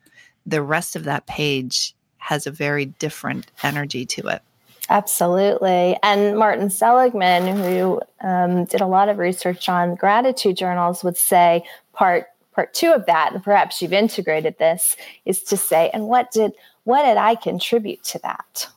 the 0.46 0.62
rest 0.62 0.96
of 0.96 1.06
that 1.06 1.28
page 1.28 1.96
has 2.18 2.46
a 2.46 2.52
very 2.52 2.86
different 2.86 3.52
energy 3.64 4.06
to 4.06 4.28
it. 4.28 4.42
Absolutely. 4.90 5.98
And 6.04 6.38
Martin 6.38 6.70
Seligman, 6.70 7.58
who 7.58 8.02
um, 8.22 8.66
did 8.66 8.82
a 8.82 8.88
lot 8.88 9.10
of 9.10 9.18
research 9.18 9.68
on 9.68 9.96
gratitude 9.96 10.58
journals, 10.58 11.04
would 11.04 11.18
say 11.18 11.64
part 11.94 12.28
part 12.54 12.74
two 12.74 12.94
of 12.94 13.06
that, 13.06 13.34
and 13.34 13.44
perhaps 13.44 13.82
you've 13.82 13.94
integrated 13.94 14.58
this, 14.60 14.96
is 15.26 15.44
to 15.44 15.58
say, 15.58 15.90
and 15.94 16.08
what 16.08 16.32
did 16.32 16.54
what 16.84 17.04
did 17.04 17.18
I 17.18 17.36
contribute 17.36 18.04
to 18.06 18.20
that? 18.20 18.68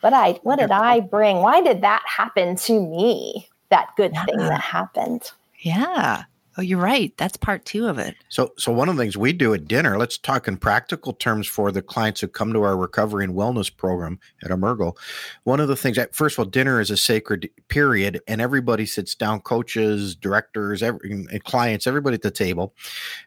What 0.00 0.12
I 0.12 0.32
what 0.42 0.58
did 0.58 0.70
I 0.70 1.00
bring? 1.00 1.38
Why 1.38 1.60
did 1.60 1.80
that 1.80 2.02
happen 2.06 2.56
to 2.56 2.80
me? 2.80 3.48
That 3.70 3.88
good 3.96 4.12
thing 4.26 4.38
that 4.38 4.60
happened. 4.60 5.32
Yeah. 5.58 6.24
Oh, 6.58 6.62
you're 6.62 6.80
right. 6.80 7.12
That's 7.18 7.36
part 7.36 7.66
two 7.66 7.86
of 7.86 7.98
it. 7.98 8.16
So, 8.30 8.54
so 8.56 8.72
one 8.72 8.88
of 8.88 8.96
the 8.96 9.02
things 9.02 9.16
we 9.16 9.34
do 9.34 9.52
at 9.52 9.68
dinner, 9.68 9.98
let's 9.98 10.16
talk 10.16 10.48
in 10.48 10.56
practical 10.56 11.12
terms 11.12 11.46
for 11.46 11.70
the 11.70 11.82
clients 11.82 12.22
who 12.22 12.28
come 12.28 12.54
to 12.54 12.62
our 12.62 12.76
recovery 12.76 13.24
and 13.24 13.34
wellness 13.34 13.74
program 13.74 14.18
at 14.42 14.50
Emergo. 14.50 14.96
One 15.44 15.60
of 15.60 15.68
the 15.68 15.76
things, 15.76 15.98
first 16.12 16.36
of 16.36 16.38
all, 16.38 16.44
dinner 16.50 16.80
is 16.80 16.90
a 16.90 16.96
sacred 16.96 17.50
period, 17.68 18.22
and 18.26 18.40
everybody 18.40 18.86
sits 18.86 19.14
down, 19.14 19.40
coaches, 19.40 20.16
directors, 20.16 20.82
every, 20.82 21.26
clients, 21.44 21.86
everybody 21.86 22.14
at 22.14 22.22
the 22.22 22.30
table. 22.30 22.74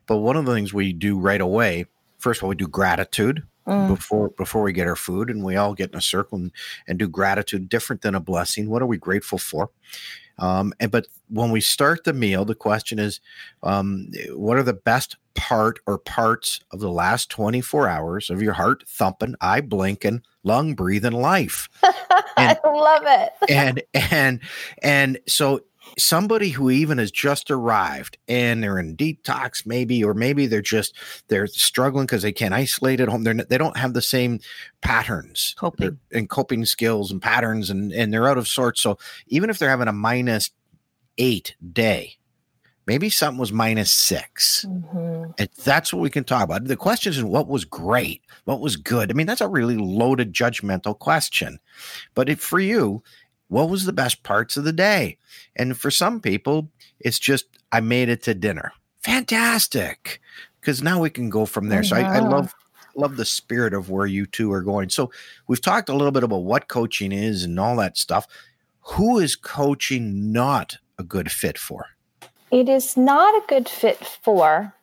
But 0.08 0.18
one 0.18 0.36
of 0.36 0.46
the 0.46 0.54
things 0.54 0.74
we 0.74 0.92
do 0.92 1.20
right 1.20 1.42
away, 1.42 1.86
first 2.18 2.40
of 2.40 2.46
all, 2.46 2.50
we 2.50 2.56
do 2.56 2.68
gratitude. 2.68 3.44
Mm. 3.70 3.88
before 3.88 4.30
before 4.30 4.64
we 4.64 4.74
get 4.74 4.88
our 4.88 4.96
food 4.96 5.30
and 5.30 5.44
we 5.44 5.56
all 5.56 5.74
get 5.74 5.92
in 5.92 5.98
a 5.98 6.02
circle 6.02 6.38
and, 6.38 6.52
and 6.88 6.98
do 6.98 7.08
gratitude 7.08 7.70
different 7.70 8.02
than 8.02 8.16
a 8.16 8.20
blessing 8.20 8.70
what 8.70 8.82
are 8.82 8.88
we 8.88 8.98
grateful 8.98 9.38
for 9.38 9.70
um, 10.40 10.74
and 10.80 10.90
but 10.92 11.08
when 11.28 11.52
we 11.52 11.62
start 11.62 12.06
the 12.06 12.14
meal, 12.14 12.46
the 12.46 12.56
question 12.56 12.98
is, 12.98 13.20
um, 13.62 14.10
what 14.32 14.58
are 14.58 14.64
the 14.64 14.74
best 14.74 15.18
part 15.36 15.80
or 15.86 15.98
parts 15.98 16.62
of 16.72 16.80
the 16.80 16.90
last 16.90 17.30
24 17.30 17.88
hours 17.88 18.30
of 18.30 18.42
your 18.42 18.54
heart 18.54 18.84
thumping, 18.88 19.36
eye 19.42 19.62
blinking, 19.62 20.24
lung 20.44 20.74
breathing 20.74 21.14
life? 21.14 21.70
And, 22.38 22.58
I 22.64 22.70
love 22.70 23.04
it. 23.06 23.34
and 23.50 23.84
and 23.94 24.40
and 24.82 25.20
so 25.28 25.60
somebody 25.98 26.50
who 26.50 26.70
even 26.70 26.98
has 26.98 27.12
just 27.12 27.52
arrived 27.52 28.18
and 28.28 28.64
they're 28.64 28.80
in 28.80 28.96
detox 28.96 29.66
maybe 29.66 30.04
or 30.04 30.14
maybe 30.14 30.48
they're 30.48 30.62
just 30.62 30.96
they're 31.28 31.48
struggling 31.48 32.06
because 32.06 32.22
they 32.22 32.32
can't 32.32 32.54
isolate 32.54 33.00
at 33.00 33.08
home. 33.08 33.24
They're 33.24 33.34
they 33.34 33.58
don't 33.58 33.78
have 33.78 33.94
the 33.94 34.02
same 34.02 34.40
patterns 34.82 35.56
coping. 35.58 36.00
and 36.12 36.30
coping 36.30 36.66
skills 36.66 37.12
and 37.12 37.22
patterns 37.22 37.70
and 37.70 37.92
and 37.92 38.14
they're 38.14 38.28
out 38.28 38.38
of 38.38 38.48
sorts. 38.48 38.82
So 38.82 38.98
even 39.28 39.50
if 39.50 39.60
they're 39.60 39.70
having 39.70 39.88
a 39.88 39.94
minus 39.94 40.52
eight 41.18 41.56
day 41.74 42.16
maybe 42.88 43.10
something 43.10 43.40
was 43.40 43.54
minus 43.54 43.92
6 43.92 44.66
mm-hmm. 44.68 45.32
and 45.38 45.50
that's 45.64 45.94
what 45.94 46.02
we 46.02 46.10
can 46.10 46.24
talk 46.24 46.44
about. 46.44 46.64
The 46.64 46.76
question 46.76 47.14
is 47.14 47.24
what 47.24 47.48
was 47.48 47.66
great 47.66 48.24
what 48.46 48.62
was 48.62 48.76
good. 48.78 49.12
I 49.12 49.14
mean 49.14 49.28
that's 49.28 49.42
a 49.42 49.48
really 49.48 49.78
loaded 49.78 50.34
judgmental 50.34 50.98
question. 50.98 51.60
But 52.16 52.30
if 52.30 52.40
for 52.40 52.60
you 52.60 53.04
what 53.50 53.70
was 53.70 53.86
the 53.86 53.94
best 53.94 54.24
parts 54.24 54.58
of 54.58 54.64
the 54.64 54.72
day? 54.72 55.18
And 55.56 55.78
for 55.78 55.92
some 55.92 56.22
people, 56.22 56.70
it's 57.00 57.20
just, 57.20 57.46
I 57.72 57.82
made 57.82 58.10
it 58.10 58.24
to 58.24 58.34
dinner. 58.34 58.72
Fantastic. 59.02 60.22
Because 60.60 60.82
now 60.82 61.02
we 61.02 61.10
can 61.10 61.30
go 61.30 61.46
from 61.46 61.70
there. 61.70 61.84
So 61.84 61.96
I, 61.96 62.02
I 62.02 62.20
love 62.20 62.54
love 62.96 63.18
the 63.18 63.26
spirit 63.26 63.74
of 63.74 63.90
where 63.90 64.06
you 64.06 64.26
two 64.26 64.52
are 64.52 64.62
going. 64.62 64.90
So 64.90 65.12
we've 65.48 65.62
talked 65.62 65.90
a 65.90 65.96
little 65.96 66.12
bit 66.12 66.24
about 66.24 66.44
what 66.44 66.68
coaching 66.68 67.12
is 67.12 67.44
and 67.44 67.60
all 67.60 67.76
that 67.78 67.98
stuff. 67.98 68.28
Who 68.82 69.20
is 69.20 69.36
coaching 69.36 70.32
not 70.32 70.78
a 70.98 71.04
good 71.04 71.32
fit 71.32 71.58
for? 71.58 71.86
It 72.52 72.68
is 72.68 72.98
not 72.98 73.34
a 73.36 73.48
good 73.48 73.70
fit 73.70 74.06
for 74.06 74.74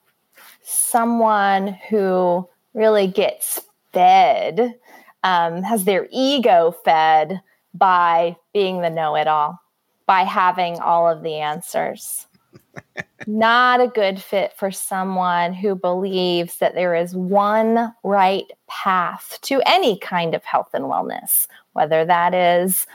someone 0.63 1.77
who 1.91 2.49
really 2.75 3.07
gets 3.07 3.61
fed, 3.93 4.75
um, 5.23 5.63
has 5.63 5.85
their 5.85 6.09
ego 6.11 6.75
fed 6.85 7.41
by 7.77 8.37
being 8.53 8.81
the 8.81 8.91
know 8.91 9.17
it 9.17 9.27
all, 9.27 9.61
by 10.07 10.23
having 10.23 10.79
all 10.81 11.09
of 11.09 11.23
the 11.23 11.35
answers. 11.35 12.27
Not 13.27 13.81
a 13.81 13.89
good 13.89 14.21
fit 14.21 14.53
for 14.57 14.71
someone 14.71 15.53
who 15.53 15.75
believes 15.75 16.59
that 16.59 16.75
there 16.75 16.95
is 16.95 17.15
one 17.15 17.95
right 18.05 18.47
path 18.69 19.39
to 19.43 19.61
any 19.67 19.99
kind 19.99 20.35
of 20.35 20.45
health 20.45 20.71
and 20.75 20.85
wellness, 20.85 21.47
whether 21.73 22.05
that 22.05 22.35
is 22.35 22.87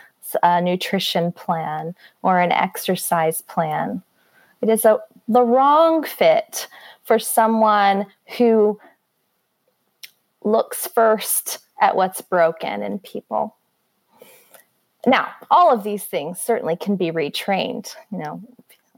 a 0.44 0.62
nutrition 0.62 1.32
plan 1.32 1.96
or 2.22 2.40
an 2.40 2.52
exercise 2.52 3.42
plan. 3.42 4.02
It 4.62 4.70
is 4.70 4.86
a, 4.86 5.00
the 5.28 5.44
wrong 5.44 6.04
fit 6.04 6.68
for 7.04 7.20
someone 7.20 8.06
who 8.38 8.80
looks 10.44 10.88
first 10.88 11.60
at 11.82 11.96
what's 11.96 12.22
broken 12.22 12.84
in 12.84 13.00
people. 13.00 13.56
Now, 15.06 15.30
all 15.50 15.72
of 15.72 15.84
these 15.84 16.06
things 16.06 16.40
certainly 16.40 16.76
can 16.76 16.96
be 16.96 17.12
retrained. 17.12 17.94
You 18.12 18.20
know, 18.20 18.42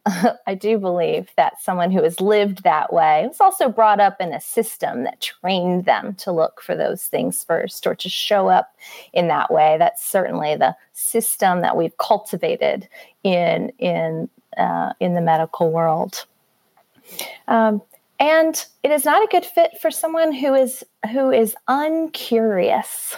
I 0.47 0.55
do 0.55 0.77
believe 0.77 1.29
that 1.37 1.61
someone 1.61 1.91
who 1.91 2.03
has 2.03 2.19
lived 2.19 2.63
that 2.63 2.91
way 2.91 3.25
was 3.27 3.39
also 3.39 3.69
brought 3.69 3.99
up 3.99 4.19
in 4.19 4.33
a 4.33 4.41
system 4.41 5.03
that 5.03 5.21
trained 5.21 5.85
them 5.85 6.15
to 6.15 6.31
look 6.31 6.61
for 6.61 6.75
those 6.75 7.03
things 7.03 7.43
first 7.43 7.87
or 7.87 7.95
to 7.95 8.09
show 8.09 8.49
up 8.49 8.75
in 9.13 9.29
that 9.29 9.51
way. 9.51 9.77
That's 9.79 10.05
certainly 10.05 10.55
the 10.55 10.75
system 10.91 11.61
that 11.61 11.77
we've 11.77 11.97
cultivated 11.97 12.87
in 13.23 13.71
in 13.79 14.29
uh, 14.57 14.93
in 14.99 15.13
the 15.13 15.21
medical 15.21 15.71
world. 15.71 16.25
Um, 17.47 17.81
and 18.19 18.65
it 18.83 18.91
is 18.91 19.05
not 19.05 19.23
a 19.23 19.27
good 19.31 19.45
fit 19.45 19.79
for 19.81 19.89
someone 19.89 20.33
who 20.33 20.53
is 20.53 20.83
who 21.11 21.31
is 21.31 21.55
uncurious, 21.67 23.15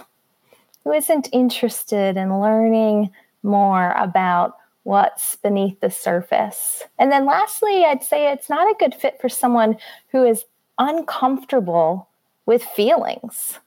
who 0.86 0.94
isn't 0.94 1.28
interested 1.34 2.16
in 2.16 2.40
learning 2.40 3.12
more 3.44 3.92
about 3.94 4.56
what's 4.84 5.36
beneath 5.38 5.80
the 5.82 5.90
surface. 5.90 6.84
And 6.98 7.12
then 7.12 7.26
lastly, 7.26 7.84
I'd 7.84 8.04
say 8.04 8.32
it's 8.32 8.50
not 8.50 8.70
a 8.70 8.78
good 8.80 8.96
fit 8.96 9.20
for 9.20 9.28
someone 9.28 9.78
who 10.12 10.24
is 10.24 10.46
uncomfortable 10.78 12.08
with 12.46 12.64
feelings 12.64 13.60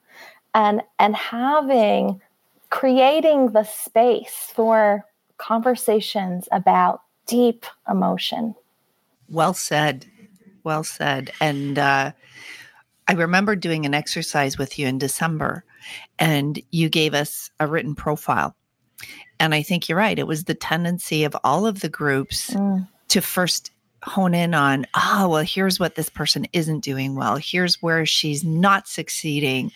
and 0.54 0.82
and 0.98 1.16
having 1.16 2.20
creating 2.70 3.52
the 3.52 3.64
space 3.64 4.52
for 4.54 5.04
conversations 5.38 6.48
about 6.52 7.02
deep 7.26 7.66
emotion. 7.88 8.54
Well 9.28 9.54
said. 9.54 10.06
Well 10.64 10.84
said. 10.84 11.32
And 11.40 11.78
uh, 11.78 12.12
I 13.08 13.12
remember 13.12 13.56
doing 13.56 13.86
an 13.86 13.94
exercise 13.94 14.58
with 14.58 14.78
you 14.78 14.86
in 14.86 14.98
December, 14.98 15.64
and 16.18 16.60
you 16.70 16.88
gave 16.88 17.14
us 17.14 17.50
a 17.60 17.66
written 17.66 17.94
profile 17.94 18.54
and 19.40 19.54
I 19.54 19.62
think 19.62 19.88
you're 19.88 19.98
right. 19.98 20.18
It 20.18 20.26
was 20.26 20.44
the 20.44 20.54
tendency 20.54 21.24
of 21.24 21.36
all 21.44 21.66
of 21.66 21.80
the 21.80 21.88
groups 21.88 22.50
mm. 22.50 22.86
to 23.08 23.20
first 23.20 23.70
hone 24.02 24.34
in 24.34 24.54
on, 24.54 24.86
oh, 24.94 25.28
well, 25.28 25.44
here's 25.44 25.78
what 25.78 25.94
this 25.94 26.08
person 26.08 26.46
isn't 26.52 26.80
doing 26.80 27.14
well. 27.14 27.36
Here's 27.36 27.80
where 27.82 28.06
she's 28.06 28.44
not 28.44 28.88
succeeding. 28.88 29.72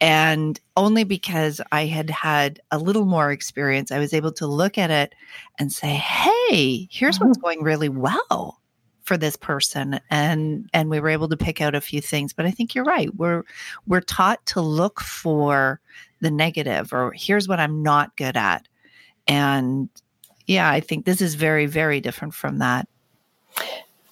And 0.00 0.60
only 0.76 1.04
because 1.04 1.60
I 1.72 1.86
had 1.86 2.10
had 2.10 2.60
a 2.70 2.78
little 2.78 3.06
more 3.06 3.30
experience, 3.30 3.90
I 3.90 3.98
was 3.98 4.12
able 4.12 4.32
to 4.32 4.46
look 4.46 4.76
at 4.76 4.90
it 4.90 5.14
and 5.58 5.72
say, 5.72 5.94
hey, 5.94 6.88
here's 6.90 7.18
what's 7.18 7.38
mm-hmm. 7.38 7.44
going 7.44 7.62
really 7.62 7.88
well 7.88 8.60
for 9.06 9.16
this 9.16 9.36
person 9.36 10.00
and 10.10 10.68
and 10.74 10.90
we 10.90 11.00
were 11.00 11.08
able 11.08 11.28
to 11.28 11.36
pick 11.36 11.60
out 11.60 11.74
a 11.74 11.80
few 11.80 12.00
things 12.00 12.32
but 12.32 12.44
i 12.44 12.50
think 12.50 12.74
you're 12.74 12.84
right 12.84 13.14
we're 13.16 13.42
we're 13.86 14.00
taught 14.00 14.44
to 14.46 14.60
look 14.60 15.00
for 15.00 15.80
the 16.20 16.30
negative 16.30 16.92
or 16.92 17.12
here's 17.12 17.48
what 17.48 17.60
i'm 17.60 17.82
not 17.82 18.16
good 18.16 18.36
at 18.36 18.66
and 19.28 19.88
yeah, 20.46 20.70
I 20.70 20.80
think 20.80 21.04
this 21.04 21.20
is 21.20 21.34
very, 21.34 21.66
very 21.66 22.00
different 22.00 22.34
from 22.34 22.58
that. 22.58 22.88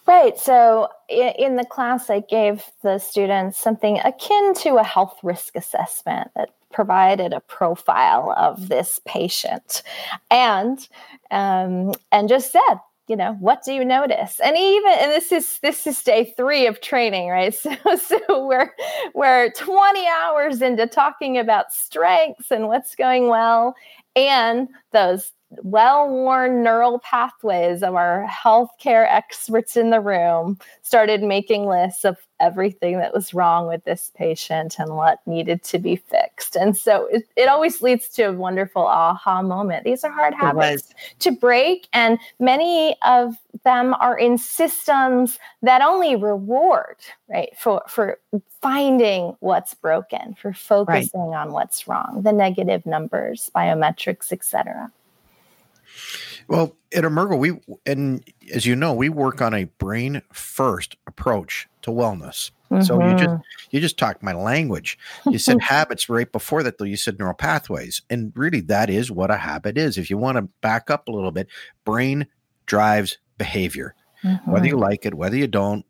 Right. 0.06 0.38
So 0.38 0.88
in 1.08 1.56
the 1.56 1.64
class, 1.64 2.10
I 2.10 2.20
gave 2.20 2.64
the 2.82 2.98
students 2.98 3.58
something 3.58 4.00
akin 4.04 4.54
to 4.56 4.76
a 4.76 4.84
health 4.84 5.18
risk 5.22 5.56
assessment 5.56 6.30
that 6.36 6.50
provided 6.72 7.32
a 7.32 7.40
profile 7.40 8.34
of 8.36 8.68
this 8.68 9.00
patient 9.06 9.82
and 10.30 10.88
um, 11.30 11.92
and 12.12 12.28
just 12.28 12.52
said 12.52 12.74
you 13.08 13.16
know 13.16 13.34
what 13.34 13.62
do 13.64 13.72
you 13.72 13.84
notice? 13.84 14.40
And 14.40 14.56
even 14.56 14.92
and 14.98 15.10
this 15.10 15.30
is 15.32 15.58
this 15.60 15.86
is 15.86 16.02
day 16.02 16.32
three 16.36 16.66
of 16.66 16.80
training 16.80 17.28
right? 17.28 17.54
So 17.64 17.96
so 17.96 18.46
we're 18.46 18.72
we're 19.14 19.50
20 19.52 20.06
hours 20.06 20.62
into 20.62 20.86
talking 20.86 21.38
about 21.38 21.72
strengths 21.72 22.50
and 22.50 22.68
what's 22.68 22.94
going 22.94 23.28
well 23.28 23.74
and 24.16 24.68
those 24.92 25.32
well 25.62 26.08
worn 26.08 26.62
neural 26.62 26.98
pathways 26.98 27.82
of 27.82 27.94
our 27.94 28.26
healthcare 28.28 29.06
experts 29.08 29.76
in 29.76 29.90
the 29.90 30.00
room 30.00 30.58
started 30.82 31.22
making 31.22 31.66
lists 31.66 32.04
of 32.04 32.16
everything 32.40 32.98
that 32.98 33.14
was 33.14 33.32
wrong 33.32 33.66
with 33.66 33.84
this 33.84 34.10
patient 34.16 34.78
and 34.78 34.96
what 34.96 35.20
needed 35.26 35.62
to 35.62 35.78
be 35.78 35.96
fixed. 35.96 36.56
And 36.56 36.76
so 36.76 37.06
it, 37.06 37.26
it 37.36 37.48
always 37.48 37.80
leads 37.80 38.08
to 38.10 38.24
a 38.24 38.32
wonderful 38.32 38.82
aha 38.82 39.42
moment. 39.42 39.84
These 39.84 40.04
are 40.04 40.10
hard 40.10 40.34
habits 40.34 40.92
to 41.20 41.30
break, 41.30 41.88
and 41.92 42.18
many 42.38 42.96
of 43.02 43.34
them 43.64 43.94
are 43.94 44.18
in 44.18 44.36
systems 44.36 45.38
that 45.62 45.80
only 45.80 46.16
reward, 46.16 46.96
right, 47.28 47.56
for, 47.58 47.82
for 47.88 48.18
finding 48.60 49.36
what's 49.40 49.74
broken, 49.74 50.34
for 50.34 50.52
focusing 50.52 51.28
right. 51.28 51.38
on 51.38 51.52
what's 51.52 51.86
wrong, 51.86 52.20
the 52.22 52.32
negative 52.32 52.84
numbers, 52.84 53.50
biometrics, 53.54 54.32
etc. 54.32 54.90
Well, 56.48 56.76
at 56.94 57.04
Emergo, 57.04 57.38
we 57.38 57.58
and 57.86 58.24
as 58.52 58.66
you 58.66 58.76
know, 58.76 58.92
we 58.94 59.08
work 59.08 59.40
on 59.40 59.54
a 59.54 59.64
brain 59.64 60.22
first 60.32 60.96
approach 61.06 61.68
to 61.82 61.90
wellness. 61.90 62.50
Mm-hmm. 62.70 62.82
So 62.82 63.02
you 63.02 63.14
just 63.14 63.30
mm-hmm. 63.30 63.68
you 63.70 63.80
just 63.80 63.98
talked 63.98 64.22
my 64.22 64.32
language. 64.32 64.98
You 65.26 65.38
said 65.38 65.60
habits 65.62 66.08
right 66.08 66.30
before 66.30 66.62
that, 66.62 66.78
though. 66.78 66.84
You 66.84 66.96
said 66.96 67.18
neural 67.18 67.34
pathways, 67.34 68.02
and 68.10 68.32
really 68.34 68.60
that 68.62 68.90
is 68.90 69.10
what 69.10 69.30
a 69.30 69.36
habit 69.36 69.78
is. 69.78 69.98
If 69.98 70.10
you 70.10 70.18
want 70.18 70.36
to 70.36 70.42
back 70.60 70.90
up 70.90 71.08
a 71.08 71.12
little 71.12 71.32
bit, 71.32 71.48
brain 71.84 72.26
drives 72.66 73.18
behavior. 73.38 73.94
Mm-hmm. 74.24 74.50
Whether 74.50 74.66
you 74.66 74.76
like 74.78 75.04
it, 75.04 75.14
whether 75.14 75.36
you 75.36 75.46
don't, 75.46 75.84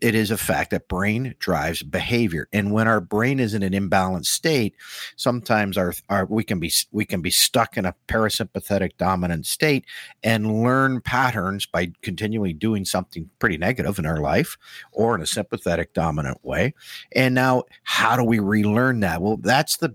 it 0.00 0.14
is 0.14 0.30
a 0.30 0.36
fact 0.36 0.70
that 0.70 0.88
brain 0.88 1.34
drives 1.38 1.82
behavior. 1.82 2.48
And 2.52 2.72
when 2.72 2.88
our 2.88 3.00
brain 3.00 3.40
is 3.40 3.54
in 3.54 3.62
an 3.62 3.72
imbalanced 3.72 4.26
state 4.26 4.74
sometimes 5.16 5.76
our, 5.76 5.92
our 6.08 6.26
we 6.26 6.44
can 6.44 6.60
be 6.60 6.72
we 6.92 7.04
can 7.04 7.20
be 7.20 7.30
stuck 7.30 7.76
in 7.76 7.84
a 7.84 7.94
parasympathetic 8.08 8.96
dominant 8.96 9.46
state 9.46 9.84
and 10.22 10.62
learn 10.62 11.00
patterns 11.00 11.66
by 11.66 11.92
continually 12.02 12.52
doing 12.52 12.84
something 12.84 13.28
pretty 13.38 13.56
negative 13.56 13.98
in 13.98 14.06
our 14.06 14.20
life 14.20 14.56
or 14.92 15.14
in 15.14 15.20
a 15.20 15.26
sympathetic 15.26 15.92
dominant 15.94 16.38
way. 16.44 16.74
And 17.12 17.34
now 17.34 17.64
how 17.82 18.16
do 18.16 18.24
we 18.24 18.38
relearn 18.38 19.00
that? 19.00 19.22
Well 19.22 19.36
that's 19.36 19.76
the 19.76 19.94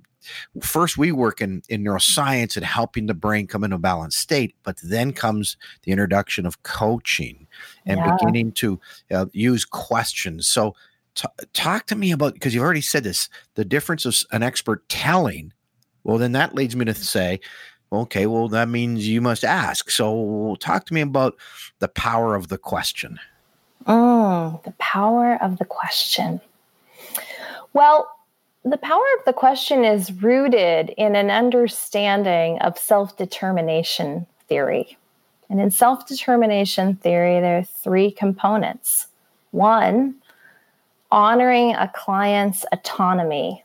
first 0.61 0.97
we 0.97 1.11
work 1.11 1.41
in, 1.41 1.61
in 1.69 1.83
neuroscience 1.83 2.55
and 2.55 2.65
helping 2.65 3.05
the 3.05 3.13
brain 3.13 3.47
come 3.47 3.63
into 3.63 3.75
a 3.75 3.79
balanced 3.79 4.19
state 4.19 4.55
but 4.63 4.77
then 4.83 5.11
comes 5.11 5.57
the 5.83 5.91
introduction 5.91 6.45
of 6.45 6.61
coaching 6.63 7.47
and 7.85 7.99
yeah. 7.99 8.15
beginning 8.15 8.51
to 8.53 8.79
uh, 9.11 9.25
use 9.31 9.65
questions. 9.65 10.47
So 10.47 10.75
t- 11.15 11.27
talk 11.53 11.85
to 11.87 11.95
me 11.95 12.11
about 12.11 12.33
because 12.33 12.53
you've 12.53 12.63
already 12.63 12.81
said 12.81 13.03
this 13.03 13.29
the 13.55 13.65
difference 13.65 14.05
of 14.05 14.15
an 14.31 14.43
expert 14.43 14.87
telling 14.89 15.53
well 16.03 16.17
then 16.17 16.33
that 16.33 16.55
leads 16.55 16.75
me 16.75 16.85
to 16.85 16.93
say 16.93 17.39
okay 17.91 18.25
well 18.25 18.47
that 18.49 18.69
means 18.69 19.07
you 19.07 19.21
must 19.21 19.43
ask. 19.43 19.89
So 19.89 20.57
talk 20.59 20.85
to 20.85 20.93
me 20.93 21.01
about 21.01 21.35
the 21.79 21.87
power 21.87 22.35
of 22.35 22.49
the 22.49 22.57
question. 22.57 23.19
Oh. 23.87 24.61
The 24.63 24.71
power 24.73 25.37
of 25.41 25.57
the 25.57 25.65
question. 25.65 26.41
Well 27.73 28.14
the 28.65 28.77
power 28.77 29.03
of 29.19 29.25
the 29.25 29.33
question 29.33 29.85
is 29.85 30.11
rooted 30.11 30.89
in 30.97 31.15
an 31.15 31.29
understanding 31.29 32.57
of 32.59 32.77
self 32.79 33.15
determination 33.15 34.25
theory. 34.49 34.97
And 35.49 35.61
in 35.61 35.69
self 35.69 36.07
determination 36.07 36.95
theory, 36.95 37.39
there 37.39 37.59
are 37.59 37.63
three 37.63 38.09
components. 38.09 39.07
One, 39.51 40.15
honoring 41.11 41.75
a 41.75 41.91
client's 41.95 42.65
autonomy, 42.71 43.63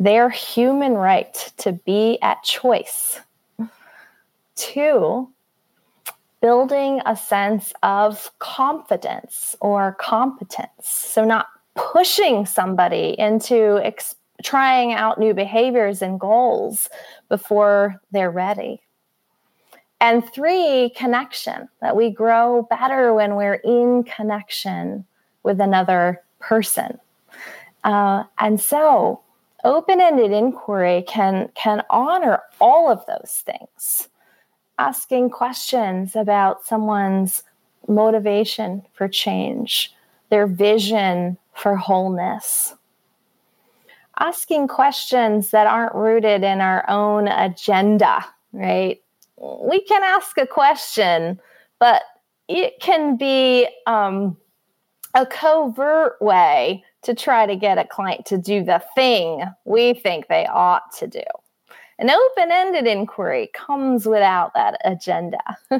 their 0.00 0.28
human 0.28 0.94
right 0.94 1.52
to 1.58 1.72
be 1.72 2.18
at 2.20 2.42
choice. 2.42 3.20
Two, 4.56 5.30
building 6.42 7.00
a 7.06 7.16
sense 7.16 7.72
of 7.84 8.32
confidence 8.40 9.54
or 9.60 9.96
competence. 10.00 10.88
So, 10.88 11.24
not 11.24 11.46
pushing 11.76 12.46
somebody 12.46 13.14
into 13.18 13.80
ex- 13.84 14.16
trying 14.44 14.92
out 14.92 15.18
new 15.18 15.34
behaviors 15.34 16.02
and 16.02 16.20
goals 16.20 16.88
before 17.28 18.00
they're 18.12 18.30
ready. 18.30 18.80
And 20.00 20.30
three, 20.32 20.92
connection, 20.94 21.68
that 21.80 21.96
we 21.96 22.10
grow 22.10 22.66
better 22.68 23.14
when 23.14 23.36
we're 23.36 23.54
in 23.54 24.04
connection 24.04 25.06
with 25.42 25.60
another 25.60 26.22
person. 26.40 26.98
Uh, 27.84 28.24
and 28.38 28.60
so, 28.60 29.22
open-ended 29.64 30.30
inquiry 30.30 31.02
can 31.08 31.48
can 31.54 31.82
honor 31.88 32.40
all 32.60 32.90
of 32.90 33.04
those 33.06 33.42
things 33.46 34.08
asking 34.78 35.30
questions 35.30 36.14
about 36.14 36.64
someone's 36.66 37.42
motivation 37.88 38.82
for 38.92 39.08
change 39.08 39.94
their 40.30 40.46
vision 40.46 41.38
for 41.54 41.76
wholeness 41.76 42.74
asking 44.18 44.68
questions 44.68 45.50
that 45.50 45.66
aren't 45.66 45.94
rooted 45.94 46.42
in 46.42 46.60
our 46.60 46.88
own 46.88 47.28
agenda 47.28 48.24
right 48.52 49.02
we 49.38 49.80
can 49.80 50.02
ask 50.02 50.38
a 50.38 50.46
question 50.46 51.40
but 51.80 52.02
it 52.48 52.74
can 52.80 53.16
be 53.16 53.66
um, 53.86 54.36
a 55.14 55.24
covert 55.24 56.20
way 56.20 56.84
to 57.02 57.14
try 57.14 57.46
to 57.46 57.56
get 57.56 57.78
a 57.78 57.84
client 57.84 58.26
to 58.26 58.38
do 58.38 58.64
the 58.64 58.82
thing 58.94 59.44
we 59.64 59.94
think 59.94 60.28
they 60.28 60.46
ought 60.46 60.92
to 60.98 61.06
do. 61.06 61.22
An 61.98 62.10
open 62.10 62.50
ended 62.50 62.86
inquiry 62.86 63.50
comes 63.54 64.06
without 64.06 64.52
that 64.54 64.80
agenda. 64.84 65.42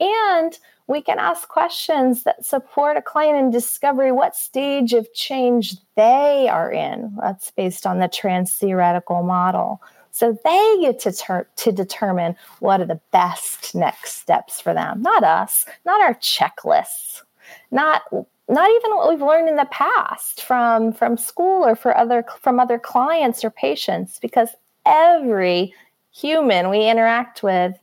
and 0.00 0.58
we 0.88 1.00
can 1.00 1.18
ask 1.18 1.48
questions 1.48 2.22
that 2.24 2.44
support 2.44 2.96
a 2.96 3.02
client 3.02 3.38
in 3.38 3.50
discovery 3.50 4.12
what 4.12 4.36
stage 4.36 4.92
of 4.92 5.12
change 5.14 5.76
they 5.96 6.48
are 6.48 6.70
in. 6.70 7.16
That's 7.20 7.50
based 7.50 7.86
on 7.86 7.98
the 7.98 8.08
transtheoretical 8.08 9.24
model. 9.24 9.82
So 10.12 10.38
they 10.44 10.76
get 10.80 11.00
to, 11.00 11.12
ter- 11.12 11.48
to 11.56 11.72
determine 11.72 12.36
what 12.60 12.80
are 12.80 12.86
the 12.86 13.00
best 13.10 13.74
next 13.74 14.14
steps 14.14 14.60
for 14.60 14.72
them, 14.72 15.02
not 15.02 15.24
us, 15.24 15.66
not 15.84 16.00
our 16.00 16.14
checklists, 16.14 17.22
not 17.70 18.02
not 18.48 18.70
even 18.70 18.94
what 18.94 19.08
we've 19.08 19.26
learned 19.26 19.48
in 19.48 19.56
the 19.56 19.68
past 19.72 20.42
from 20.42 20.92
from 20.92 21.16
school 21.16 21.64
or 21.64 21.74
for 21.74 21.96
other 21.96 22.24
from 22.40 22.60
other 22.60 22.78
clients 22.78 23.44
or 23.44 23.50
patients 23.50 24.20
because 24.20 24.50
every 24.86 25.74
human 26.12 26.70
we 26.70 26.88
interact 26.88 27.42
with 27.42 27.76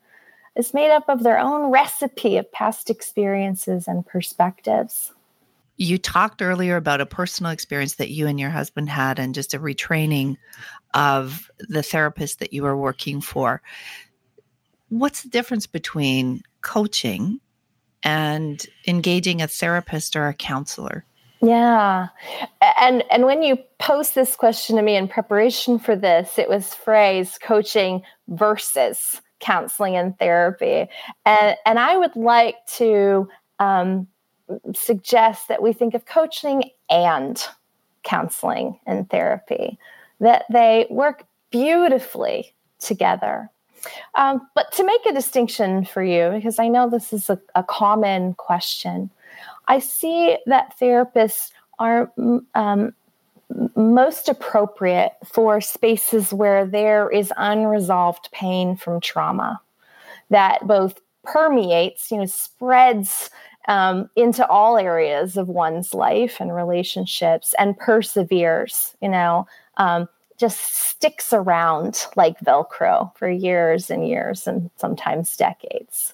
is 0.55 0.73
made 0.73 0.91
up 0.91 1.09
of 1.09 1.23
their 1.23 1.39
own 1.39 1.71
recipe 1.71 2.37
of 2.37 2.51
past 2.51 2.89
experiences 2.89 3.87
and 3.87 4.05
perspectives. 4.05 5.11
You 5.77 5.97
talked 5.97 6.41
earlier 6.41 6.75
about 6.75 7.01
a 7.01 7.05
personal 7.05 7.51
experience 7.51 7.95
that 7.95 8.11
you 8.11 8.27
and 8.27 8.39
your 8.39 8.51
husband 8.51 8.89
had 8.89 9.17
and 9.17 9.33
just 9.33 9.53
a 9.53 9.59
retraining 9.59 10.37
of 10.93 11.49
the 11.57 11.81
therapist 11.81 12.39
that 12.39 12.53
you 12.53 12.63
were 12.63 12.77
working 12.77 13.21
for. 13.21 13.61
What's 14.89 15.23
the 15.23 15.29
difference 15.29 15.65
between 15.65 16.43
coaching 16.61 17.39
and 18.03 18.63
engaging 18.85 19.41
a 19.41 19.47
therapist 19.47 20.15
or 20.15 20.27
a 20.27 20.33
counselor? 20.33 21.05
Yeah. 21.43 22.07
And 22.79 23.03
and 23.11 23.25
when 23.25 23.43
you 23.43 23.57
post 23.77 24.15
this 24.15 24.35
question 24.35 24.77
to 24.77 24.81
me 24.81 24.95
in 24.95 25.09
preparation 25.09 25.77
for 25.77 25.93
this, 25.93 26.39
it 26.39 26.47
was 26.47 26.73
phrased 26.73 27.41
coaching 27.41 28.01
versus 28.29 29.21
counseling 29.41 29.97
and 29.97 30.17
therapy. 30.17 30.87
And 31.25 31.57
and 31.65 31.79
I 31.79 31.97
would 31.97 32.15
like 32.15 32.65
to 32.77 33.27
um, 33.59 34.07
suggest 34.73 35.49
that 35.49 35.61
we 35.61 35.73
think 35.73 35.93
of 35.93 36.05
coaching 36.05 36.69
and 36.89 37.45
counseling 38.03 38.79
and 38.85 39.09
therapy, 39.09 39.77
that 40.21 40.45
they 40.49 40.87
work 40.89 41.25
beautifully 41.51 42.53
together. 42.79 43.49
Um, 44.15 44.47
but 44.55 44.71
to 44.73 44.85
make 44.85 45.05
a 45.05 45.13
distinction 45.13 45.83
for 45.83 46.01
you, 46.03 46.31
because 46.33 46.57
I 46.57 46.69
know 46.69 46.89
this 46.89 47.11
is 47.11 47.29
a, 47.29 47.37
a 47.53 47.63
common 47.63 48.33
question, 48.35 49.09
I 49.67 49.79
see 49.79 50.37
that 50.45 50.75
therapists 50.79 51.51
are 51.79 52.11
um, 52.55 52.93
most 53.75 54.29
appropriate 54.29 55.13
for 55.25 55.61
spaces 55.61 56.33
where 56.33 56.65
there 56.65 57.09
is 57.09 57.33
unresolved 57.37 58.29
pain 58.31 58.75
from 58.75 58.99
trauma 58.99 59.59
that 60.29 60.65
both 60.67 60.99
permeates, 61.23 62.11
you 62.11 62.17
know, 62.17 62.25
spreads 62.25 63.29
um, 63.67 64.09
into 64.15 64.45
all 64.47 64.77
areas 64.77 65.37
of 65.37 65.47
one's 65.47 65.93
life 65.93 66.37
and 66.39 66.53
relationships 66.53 67.53
and 67.57 67.77
perseveres, 67.77 68.95
you 69.01 69.09
know, 69.09 69.47
um, 69.77 70.07
just 70.37 70.59
sticks 70.75 71.31
around 71.31 72.05
like 72.15 72.39
Velcro 72.39 73.15
for 73.15 73.29
years 73.29 73.89
and 73.89 74.07
years 74.07 74.47
and 74.47 74.69
sometimes 74.77 75.37
decades. 75.37 76.13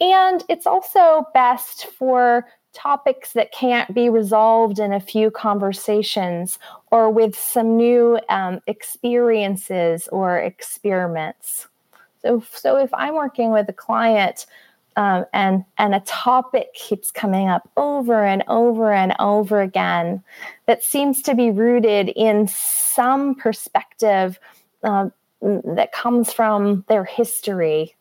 And 0.00 0.44
it's 0.48 0.66
also 0.66 1.26
best 1.32 1.86
for 1.86 2.46
topics 2.76 3.32
that 3.32 3.52
can't 3.52 3.92
be 3.94 4.08
resolved 4.10 4.78
in 4.78 4.92
a 4.92 5.00
few 5.00 5.30
conversations 5.30 6.58
or 6.90 7.10
with 7.10 7.36
some 7.36 7.76
new 7.76 8.20
um, 8.28 8.60
experiences 8.66 10.08
or 10.12 10.38
experiments. 10.38 11.66
So, 12.22 12.44
so 12.52 12.76
if 12.76 12.92
I'm 12.92 13.14
working 13.14 13.50
with 13.50 13.68
a 13.68 13.72
client 13.72 14.46
um, 14.96 15.24
and 15.32 15.64
and 15.78 15.94
a 15.94 16.00
topic 16.00 16.72
keeps 16.74 17.10
coming 17.10 17.48
up 17.48 17.68
over 17.76 18.24
and 18.24 18.42
over 18.48 18.92
and 18.92 19.14
over 19.18 19.60
again 19.60 20.22
that 20.66 20.82
seems 20.82 21.22
to 21.22 21.34
be 21.34 21.50
rooted 21.50 22.08
in 22.16 22.48
some 22.48 23.34
perspective 23.34 24.40
uh, 24.82 25.10
that 25.42 25.92
comes 25.92 26.32
from 26.32 26.84
their 26.88 27.04
history 27.04 27.94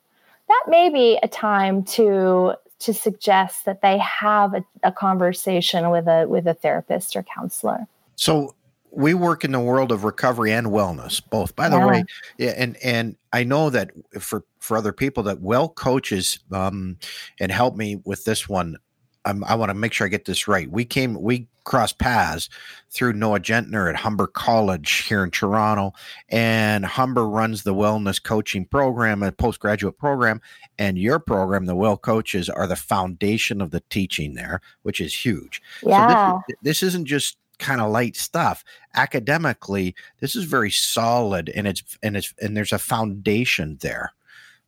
that 0.48 0.64
may 0.68 0.90
be 0.90 1.20
a 1.22 1.28
time 1.28 1.84
to 1.84 2.54
to 2.80 2.94
suggest 2.94 3.66
that 3.66 3.82
they 3.82 3.98
have 3.98 4.54
a, 4.54 4.64
a 4.84 4.92
conversation 4.92 5.90
with 5.90 6.08
a 6.08 6.26
with 6.28 6.48
a 6.48 6.54
therapist 6.54 7.16
or 7.16 7.24
counselor 7.24 7.88
so 8.16 8.56
we 8.92 9.14
work 9.14 9.44
in 9.44 9.52
the 9.52 9.60
world 9.60 9.92
of 9.92 10.04
recovery 10.04 10.52
and 10.52 10.68
wellness 10.68 11.22
both 11.30 11.56
by 11.56 11.70
the 11.70 11.78
yeah. 11.78 11.88
way 11.88 12.06
yeah, 12.38 12.54
and 12.58 12.78
and 12.84 13.16
i 13.34 13.44
know 13.44 13.70
that 13.70 13.92
for 14.20 14.44
for 14.60 14.78
other 14.78 14.94
people 14.94 15.24
that 15.24 15.42
wellcoaches 15.42 16.40
um 16.54 16.98
and 17.40 17.52
help 17.52 17.76
me 17.76 18.02
with 18.06 18.24
this 18.26 18.48
one 18.50 18.78
I'm, 19.26 19.44
i 19.44 19.56
want 19.56 19.70
to 19.70 19.74
make 19.74 19.94
sure 19.94 20.06
i 20.06 20.10
get 20.10 20.26
this 20.26 20.48
right 20.48 20.70
we 20.70 20.86
came 20.86 21.20
we 21.22 21.48
crossed 21.64 21.98
paths 21.98 22.50
through 22.90 23.14
noah 23.14 23.40
gentner 23.40 23.90
at 23.90 23.96
humber 23.96 24.28
college 24.28 25.04
here 25.04 25.24
in 25.24 25.32
toronto 25.32 25.94
and 26.30 26.86
humber 26.86 27.28
runs 27.28 27.64
the 27.64 27.74
wellness 27.74 28.22
coaching 28.22 28.66
program 28.66 29.24
a 29.24 29.32
postgraduate 29.32 29.98
program 29.98 30.42
and 30.78 30.98
your 30.98 31.20
program 31.20 31.66
the 31.66 31.76
wellcoaches 31.76 32.50
are 32.56 32.68
the 32.68 32.76
foundation 32.76 33.62
of 33.62 33.72
the 33.72 33.82
teaching 33.90 34.36
there 34.36 34.62
which 34.84 35.02
is 35.02 35.14
huge 35.14 35.62
yeah. 35.84 36.34
so 36.34 36.42
this, 36.48 36.58
this 36.62 36.84
isn't 36.84 37.06
just 37.06 37.38
kind 37.58 37.82
of 37.82 37.92
light 37.92 38.16
stuff. 38.16 38.64
Academically, 38.96 39.96
this 40.20 40.36
is 40.36 40.46
very 40.46 40.72
solid, 40.72 41.50
and 41.50 41.68
it's 41.68 41.98
and 42.04 42.18
it's 42.18 42.34
and 42.42 42.56
there's 42.56 42.74
a 42.74 42.80
foundation 42.80 43.78
there. 43.82 44.14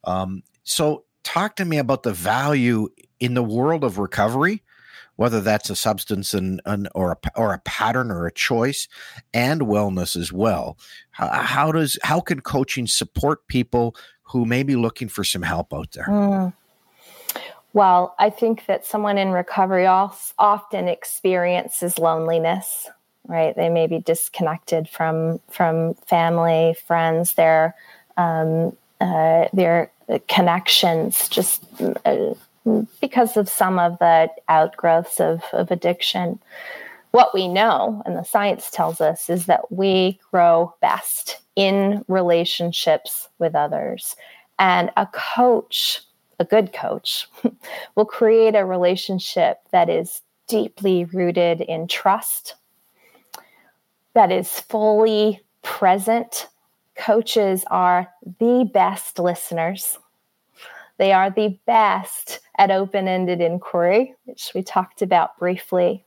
Um, 0.03 0.43
so, 0.63 1.03
talk 1.23 1.55
to 1.57 1.65
me 1.65 1.77
about 1.77 2.03
the 2.03 2.13
value 2.13 2.89
in 3.19 3.33
the 3.33 3.43
world 3.43 3.83
of 3.83 3.97
recovery, 3.97 4.63
whether 5.15 5.41
that's 5.41 5.69
a 5.69 5.75
substance 5.75 6.33
and, 6.33 6.61
or 6.93 7.11
a 7.11 7.17
or 7.35 7.53
a 7.53 7.59
pattern 7.59 8.11
or 8.11 8.27
a 8.27 8.31
choice, 8.31 8.87
and 9.33 9.61
wellness 9.61 10.15
as 10.15 10.31
well. 10.31 10.77
How, 11.11 11.29
how 11.29 11.71
does 11.71 11.97
how 12.03 12.21
can 12.21 12.41
coaching 12.41 12.87
support 12.87 13.47
people 13.47 13.95
who 14.23 14.45
may 14.45 14.63
be 14.63 14.75
looking 14.75 15.07
for 15.07 15.23
some 15.23 15.41
help 15.41 15.73
out 15.73 15.91
there? 15.91 16.05
Mm. 16.05 16.53
Well, 17.73 18.15
I 18.17 18.29
think 18.29 18.65
that 18.65 18.85
someone 18.85 19.17
in 19.17 19.31
recovery 19.31 19.85
often 19.85 20.87
experiences 20.87 21.99
loneliness, 21.99 22.89
right? 23.27 23.55
They 23.55 23.69
may 23.69 23.87
be 23.87 23.99
disconnected 23.99 24.89
from 24.89 25.39
from 25.49 25.93
family, 26.07 26.75
friends, 26.87 27.33
their 27.33 27.75
um, 28.17 28.75
uh, 28.99 29.47
their 29.53 29.91
connections, 30.27 31.29
just 31.29 31.63
uh, 32.05 32.33
because 33.01 33.37
of 33.37 33.49
some 33.49 33.79
of 33.79 33.99
the 33.99 34.29
outgrowths 34.49 35.19
of, 35.19 35.43
of 35.53 35.71
addiction. 35.71 36.39
What 37.11 37.33
we 37.33 37.47
know, 37.47 38.01
and 38.05 38.15
the 38.15 38.23
science 38.23 38.69
tells 38.69 39.01
us, 39.01 39.29
is 39.29 39.45
that 39.45 39.71
we 39.71 40.19
grow 40.31 40.73
best 40.81 41.39
in 41.55 42.03
relationships 42.07 43.29
with 43.39 43.55
others. 43.55 44.15
And 44.59 44.91
a 44.97 45.07
coach 45.07 46.01
a 46.39 46.45
good 46.45 46.73
coach 46.73 47.27
will 47.95 48.05
create 48.05 48.55
a 48.55 48.65
relationship 48.65 49.59
that 49.71 49.89
is 49.89 50.21
deeply 50.47 51.05
rooted 51.05 51.61
in 51.61 51.87
trust, 51.87 52.55
that 54.13 54.31
is 54.31 54.59
fully 54.59 55.41
present. 55.61 56.47
Coaches 56.95 57.63
are 57.69 58.07
the 58.39 58.69
best 58.73 59.19
listeners. 59.19 59.97
They 60.97 61.13
are 61.13 61.29
the 61.29 61.57
best 61.65 62.39
at 62.57 62.71
open 62.71 63.07
ended 63.07 63.41
inquiry, 63.41 64.15
which 64.25 64.51
we 64.55 64.63
talked 64.63 65.01
about 65.01 65.37
briefly. 65.37 66.03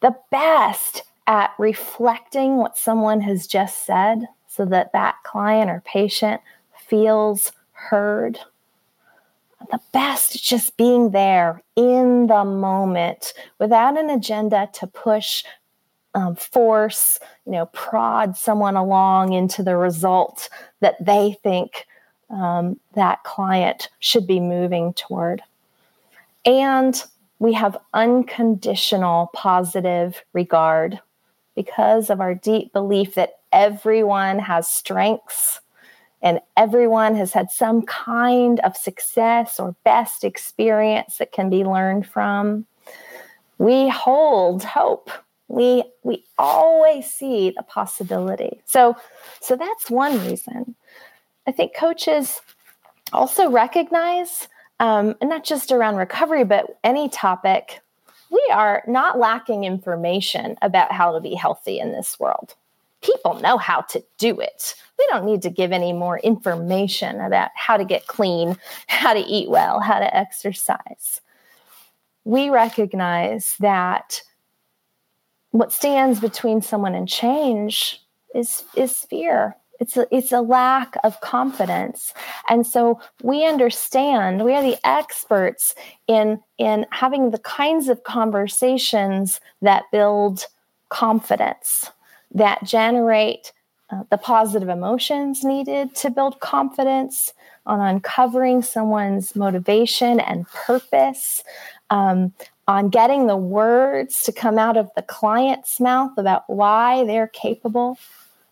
The 0.00 0.16
best 0.30 1.02
at 1.26 1.52
reflecting 1.58 2.56
what 2.56 2.78
someone 2.78 3.20
has 3.20 3.46
just 3.46 3.84
said 3.84 4.26
so 4.46 4.64
that 4.66 4.92
that 4.92 5.16
client 5.24 5.70
or 5.70 5.82
patient 5.84 6.40
feels 6.88 7.52
heard 7.72 8.38
the 9.70 9.80
best 9.92 10.42
just 10.42 10.76
being 10.76 11.10
there 11.10 11.62
in 11.76 12.26
the 12.26 12.44
moment 12.44 13.34
without 13.58 13.98
an 13.98 14.08
agenda 14.08 14.68
to 14.72 14.86
push 14.86 15.44
um, 16.14 16.36
force, 16.36 17.18
you 17.44 17.52
know, 17.52 17.66
prod 17.66 18.36
someone 18.36 18.76
along 18.76 19.32
into 19.32 19.62
the 19.62 19.76
result 19.76 20.48
that 20.80 21.04
they 21.04 21.36
think 21.42 21.86
um, 22.30 22.78
that 22.94 23.22
client 23.24 23.88
should 24.00 24.26
be 24.26 24.40
moving 24.40 24.92
toward. 24.94 25.42
And 26.44 27.02
we 27.38 27.52
have 27.52 27.78
unconditional 27.94 29.30
positive 29.34 30.22
regard 30.32 31.00
because 31.54 32.10
of 32.10 32.20
our 32.20 32.34
deep 32.34 32.72
belief 32.72 33.14
that 33.14 33.38
everyone 33.52 34.38
has 34.38 34.68
strengths 34.68 35.60
and 36.20 36.40
everyone 36.56 37.14
has 37.14 37.32
had 37.32 37.50
some 37.50 37.82
kind 37.82 38.60
of 38.60 38.76
success 38.76 39.60
or 39.60 39.74
best 39.84 40.24
experience 40.24 41.18
that 41.18 41.32
can 41.32 41.48
be 41.48 41.64
learned 41.64 42.06
from. 42.06 42.66
We 43.58 43.88
hold 43.88 44.64
hope. 44.64 45.10
We 45.48 45.84
we 46.02 46.24
always 46.36 47.10
see 47.10 47.50
the 47.50 47.62
possibility. 47.62 48.60
So 48.66 48.96
so 49.40 49.56
that's 49.56 49.90
one 49.90 50.18
reason. 50.26 50.74
I 51.48 51.50
think 51.50 51.74
coaches 51.74 52.42
also 53.10 53.50
recognize, 53.50 54.48
um, 54.80 55.14
and 55.22 55.30
not 55.30 55.44
just 55.44 55.72
around 55.72 55.96
recovery, 55.96 56.44
but 56.44 56.78
any 56.84 57.08
topic, 57.08 57.80
we 58.30 58.50
are 58.52 58.84
not 58.86 59.18
lacking 59.18 59.64
information 59.64 60.58
about 60.60 60.92
how 60.92 61.10
to 61.12 61.20
be 61.20 61.34
healthy 61.34 61.78
in 61.80 61.90
this 61.90 62.20
world. 62.20 62.54
People 63.00 63.40
know 63.40 63.56
how 63.56 63.80
to 63.80 64.04
do 64.18 64.38
it. 64.38 64.74
We 64.98 65.06
don't 65.08 65.24
need 65.24 65.40
to 65.40 65.48
give 65.48 65.72
any 65.72 65.94
more 65.94 66.18
information 66.18 67.18
about 67.18 67.50
how 67.54 67.78
to 67.78 67.84
get 67.84 68.06
clean, 68.06 68.58
how 68.86 69.14
to 69.14 69.20
eat 69.20 69.48
well, 69.48 69.80
how 69.80 70.00
to 70.00 70.14
exercise. 70.14 71.22
We 72.24 72.50
recognize 72.50 73.54
that 73.60 74.20
what 75.52 75.72
stands 75.72 76.20
between 76.20 76.60
someone 76.60 76.94
and 76.94 77.08
change 77.08 78.02
is, 78.34 78.64
is 78.76 78.98
fear 78.98 79.56
it's 79.78 79.96
a, 79.96 80.06
it's 80.14 80.32
a 80.32 80.40
lack 80.40 80.96
of 81.04 81.20
confidence. 81.20 82.12
And 82.48 82.66
so 82.66 83.00
we 83.22 83.46
understand 83.46 84.44
we 84.44 84.54
are 84.54 84.62
the 84.62 84.78
experts 84.84 85.74
in 86.06 86.40
in 86.58 86.86
having 86.90 87.30
the 87.30 87.38
kinds 87.38 87.88
of 87.88 88.02
conversations 88.02 89.40
that 89.62 89.84
build 89.92 90.46
confidence 90.88 91.90
that 92.34 92.64
generate 92.64 93.52
uh, 93.90 94.02
the 94.10 94.18
positive 94.18 94.68
emotions 94.68 95.44
needed 95.44 95.94
to 95.94 96.10
build 96.10 96.40
confidence 96.40 97.32
on 97.64 97.80
uncovering 97.80 98.62
someone's 98.62 99.34
motivation 99.36 100.20
and 100.20 100.46
purpose 100.48 101.42
um, 101.90 102.32
on 102.66 102.90
getting 102.90 103.26
the 103.26 103.36
words 103.36 104.22
to 104.24 104.32
come 104.32 104.58
out 104.58 104.76
of 104.76 104.90
the 104.94 105.02
client's 105.02 105.80
mouth 105.80 106.12
about 106.18 106.44
why 106.48 107.04
they're 107.04 107.28
capable 107.28 107.96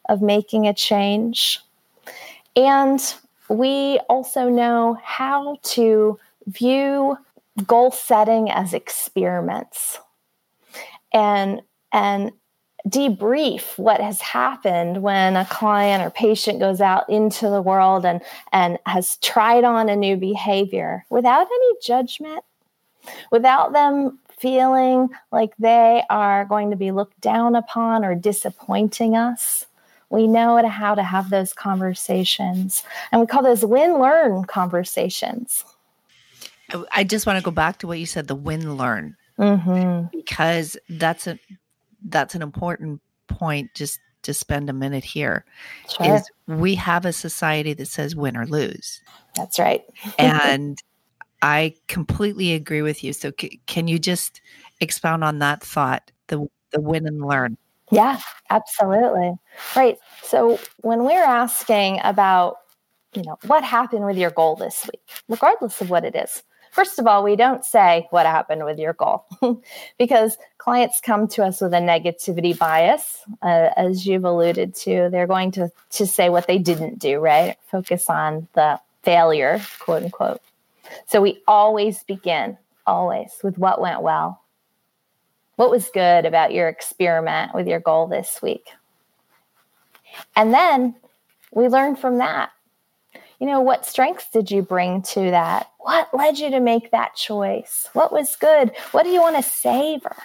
of 0.08 0.22
making 0.22 0.66
a 0.66 0.74
change. 0.74 1.60
And 2.54 3.00
we 3.48 4.00
also 4.08 4.48
know 4.48 4.98
how 5.02 5.58
to 5.62 6.18
view 6.46 7.16
goal 7.66 7.90
setting 7.90 8.50
as 8.50 8.74
experiments 8.74 9.98
and 11.12 11.62
and 11.92 12.32
debrief 12.86 13.76
what 13.78 14.00
has 14.00 14.20
happened 14.20 15.02
when 15.02 15.36
a 15.36 15.44
client 15.46 16.04
or 16.04 16.10
patient 16.10 16.60
goes 16.60 16.80
out 16.80 17.08
into 17.08 17.48
the 17.48 17.62
world 17.62 18.04
and 18.04 18.20
and 18.52 18.78
has 18.86 19.16
tried 19.18 19.64
on 19.64 19.88
a 19.88 19.96
new 19.96 20.16
behavior 20.16 21.04
without 21.10 21.46
any 21.46 21.72
judgment 21.82 22.44
without 23.32 23.72
them 23.72 24.18
feeling 24.38 25.08
like 25.32 25.56
they 25.58 26.02
are 26.10 26.44
going 26.44 26.70
to 26.70 26.76
be 26.76 26.92
looked 26.92 27.20
down 27.20 27.56
upon 27.56 28.04
or 28.04 28.14
disappointing 28.14 29.16
us 29.16 29.65
we 30.10 30.26
know 30.26 30.64
how 30.66 30.94
to 30.94 31.02
have 31.02 31.30
those 31.30 31.52
conversations. 31.52 32.84
And 33.10 33.20
we 33.20 33.26
call 33.26 33.42
those 33.42 33.64
win 33.64 33.98
learn 33.98 34.44
conversations. 34.44 35.64
I 36.92 37.04
just 37.04 37.26
want 37.26 37.38
to 37.38 37.44
go 37.44 37.50
back 37.50 37.78
to 37.78 37.86
what 37.86 37.98
you 37.98 38.06
said 38.06 38.26
the 38.26 38.34
win 38.34 38.76
learn 38.76 39.16
mm-hmm. 39.38 40.16
because 40.16 40.76
that's 40.88 41.26
a 41.26 41.38
that's 42.08 42.34
an 42.34 42.42
important 42.42 43.00
point 43.28 43.72
just 43.74 44.00
to 44.22 44.34
spend 44.34 44.68
a 44.68 44.72
minute 44.72 45.04
here. 45.04 45.44
Sure. 45.88 46.16
Is 46.16 46.30
we 46.48 46.74
have 46.74 47.04
a 47.04 47.12
society 47.12 47.72
that 47.74 47.86
says 47.86 48.16
win 48.16 48.36
or 48.36 48.46
lose. 48.46 49.00
That's 49.36 49.58
right. 49.58 49.84
and 50.18 50.78
I 51.42 51.74
completely 51.86 52.54
agree 52.54 52.82
with 52.82 53.04
you. 53.04 53.12
So 53.12 53.32
c- 53.38 53.60
can 53.66 53.86
you 53.86 53.98
just 53.98 54.40
expound 54.80 55.22
on 55.22 55.38
that 55.38 55.62
thought, 55.62 56.10
the 56.26 56.48
the 56.72 56.80
win 56.80 57.06
and 57.06 57.24
learn? 57.24 57.56
Yeah, 57.90 58.20
absolutely. 58.50 59.34
Right. 59.74 59.98
So 60.22 60.58
when 60.78 61.04
we're 61.04 61.22
asking 61.24 62.00
about, 62.02 62.56
you 63.14 63.22
know, 63.22 63.38
what 63.46 63.64
happened 63.64 64.04
with 64.04 64.16
your 64.16 64.30
goal 64.30 64.56
this 64.56 64.84
week, 64.92 65.02
regardless 65.28 65.80
of 65.80 65.90
what 65.90 66.04
it 66.04 66.16
is, 66.16 66.42
first 66.72 66.98
of 66.98 67.06
all, 67.06 67.22
we 67.22 67.36
don't 67.36 67.64
say 67.64 68.06
what 68.10 68.26
happened 68.26 68.64
with 68.64 68.78
your 68.78 68.92
goal 68.92 69.24
because 69.98 70.36
clients 70.58 71.00
come 71.00 71.28
to 71.28 71.44
us 71.44 71.60
with 71.60 71.72
a 71.74 71.78
negativity 71.78 72.58
bias, 72.58 73.18
uh, 73.42 73.70
as 73.76 74.06
you've 74.06 74.24
alluded 74.24 74.74
to. 74.74 75.08
They're 75.10 75.28
going 75.28 75.52
to, 75.52 75.70
to 75.90 76.06
say 76.06 76.28
what 76.28 76.46
they 76.48 76.58
didn't 76.58 76.98
do, 76.98 77.20
right? 77.20 77.56
Focus 77.70 78.10
on 78.10 78.48
the 78.54 78.80
failure, 79.04 79.60
quote 79.78 80.02
unquote. 80.02 80.40
So 81.06 81.20
we 81.20 81.42
always 81.46 82.02
begin, 82.02 82.58
always, 82.86 83.32
with 83.42 83.58
what 83.58 83.80
went 83.80 84.02
well 84.02 84.42
what 85.56 85.70
was 85.70 85.90
good 85.92 86.26
about 86.26 86.52
your 86.52 86.68
experiment 86.68 87.54
with 87.54 87.66
your 87.66 87.80
goal 87.80 88.06
this 88.06 88.40
week? 88.42 88.68
And 90.34 90.52
then 90.54 90.94
we 91.52 91.68
learn 91.68 91.96
from 91.96 92.18
that. 92.18 92.50
You 93.40 93.46
know, 93.46 93.60
what 93.60 93.84
strengths 93.84 94.30
did 94.30 94.50
you 94.50 94.62
bring 94.62 95.02
to 95.02 95.30
that? 95.30 95.70
What 95.78 96.08
led 96.14 96.38
you 96.38 96.50
to 96.50 96.60
make 96.60 96.90
that 96.90 97.14
choice? 97.14 97.88
What 97.92 98.12
was 98.12 98.36
good? 98.36 98.72
What 98.92 99.02
do 99.02 99.10
you 99.10 99.20
want 99.20 99.36
to 99.36 99.42
savor? 99.42 100.16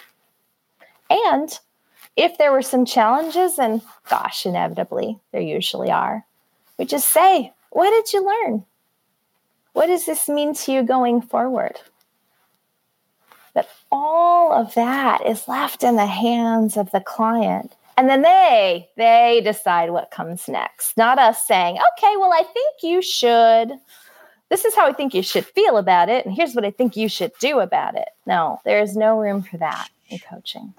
And 1.10 1.58
if 2.16 2.38
there 2.38 2.52
were 2.52 2.62
some 2.62 2.84
challenges, 2.86 3.58
and 3.58 3.82
gosh, 4.08 4.46
inevitably 4.46 5.18
there 5.30 5.42
usually 5.42 5.90
are, 5.90 6.24
we 6.78 6.86
just 6.86 7.08
say, 7.08 7.52
What 7.70 7.90
did 7.90 8.12
you 8.12 8.24
learn? 8.24 8.64
What 9.74 9.86
does 9.86 10.06
this 10.06 10.28
mean 10.28 10.54
to 10.54 10.72
you 10.72 10.82
going 10.82 11.22
forward? 11.22 11.80
All 13.92 14.52
of 14.52 14.74
that 14.74 15.24
is 15.26 15.46
left 15.46 15.84
in 15.84 15.96
the 15.96 16.06
hands 16.06 16.76
of 16.76 16.90
the 16.90 17.00
client. 17.00 17.76
And 17.98 18.08
then 18.08 18.22
they 18.22 18.88
they 18.96 19.42
decide 19.44 19.90
what 19.90 20.10
comes 20.10 20.48
next. 20.48 20.96
Not 20.96 21.18
us 21.18 21.46
saying, 21.46 21.76
"Okay, 21.76 22.16
well 22.16 22.32
I 22.32 22.42
think 22.42 22.82
you 22.82 23.02
should 23.02 23.78
this 24.48 24.64
is 24.64 24.74
how 24.74 24.86
I 24.86 24.92
think 24.92 25.14
you 25.14 25.22
should 25.22 25.46
feel 25.46 25.76
about 25.76 26.08
it 26.08 26.24
and 26.26 26.34
here's 26.34 26.54
what 26.54 26.64
I 26.64 26.70
think 26.70 26.96
you 26.96 27.08
should 27.08 27.32
do 27.38 27.60
about 27.60 27.94
it." 27.94 28.08
No, 28.26 28.60
there 28.64 28.80
is 28.80 28.96
no 28.96 29.18
room 29.18 29.42
for 29.42 29.58
that 29.58 29.88
in 30.08 30.18
coaching. 30.18 30.74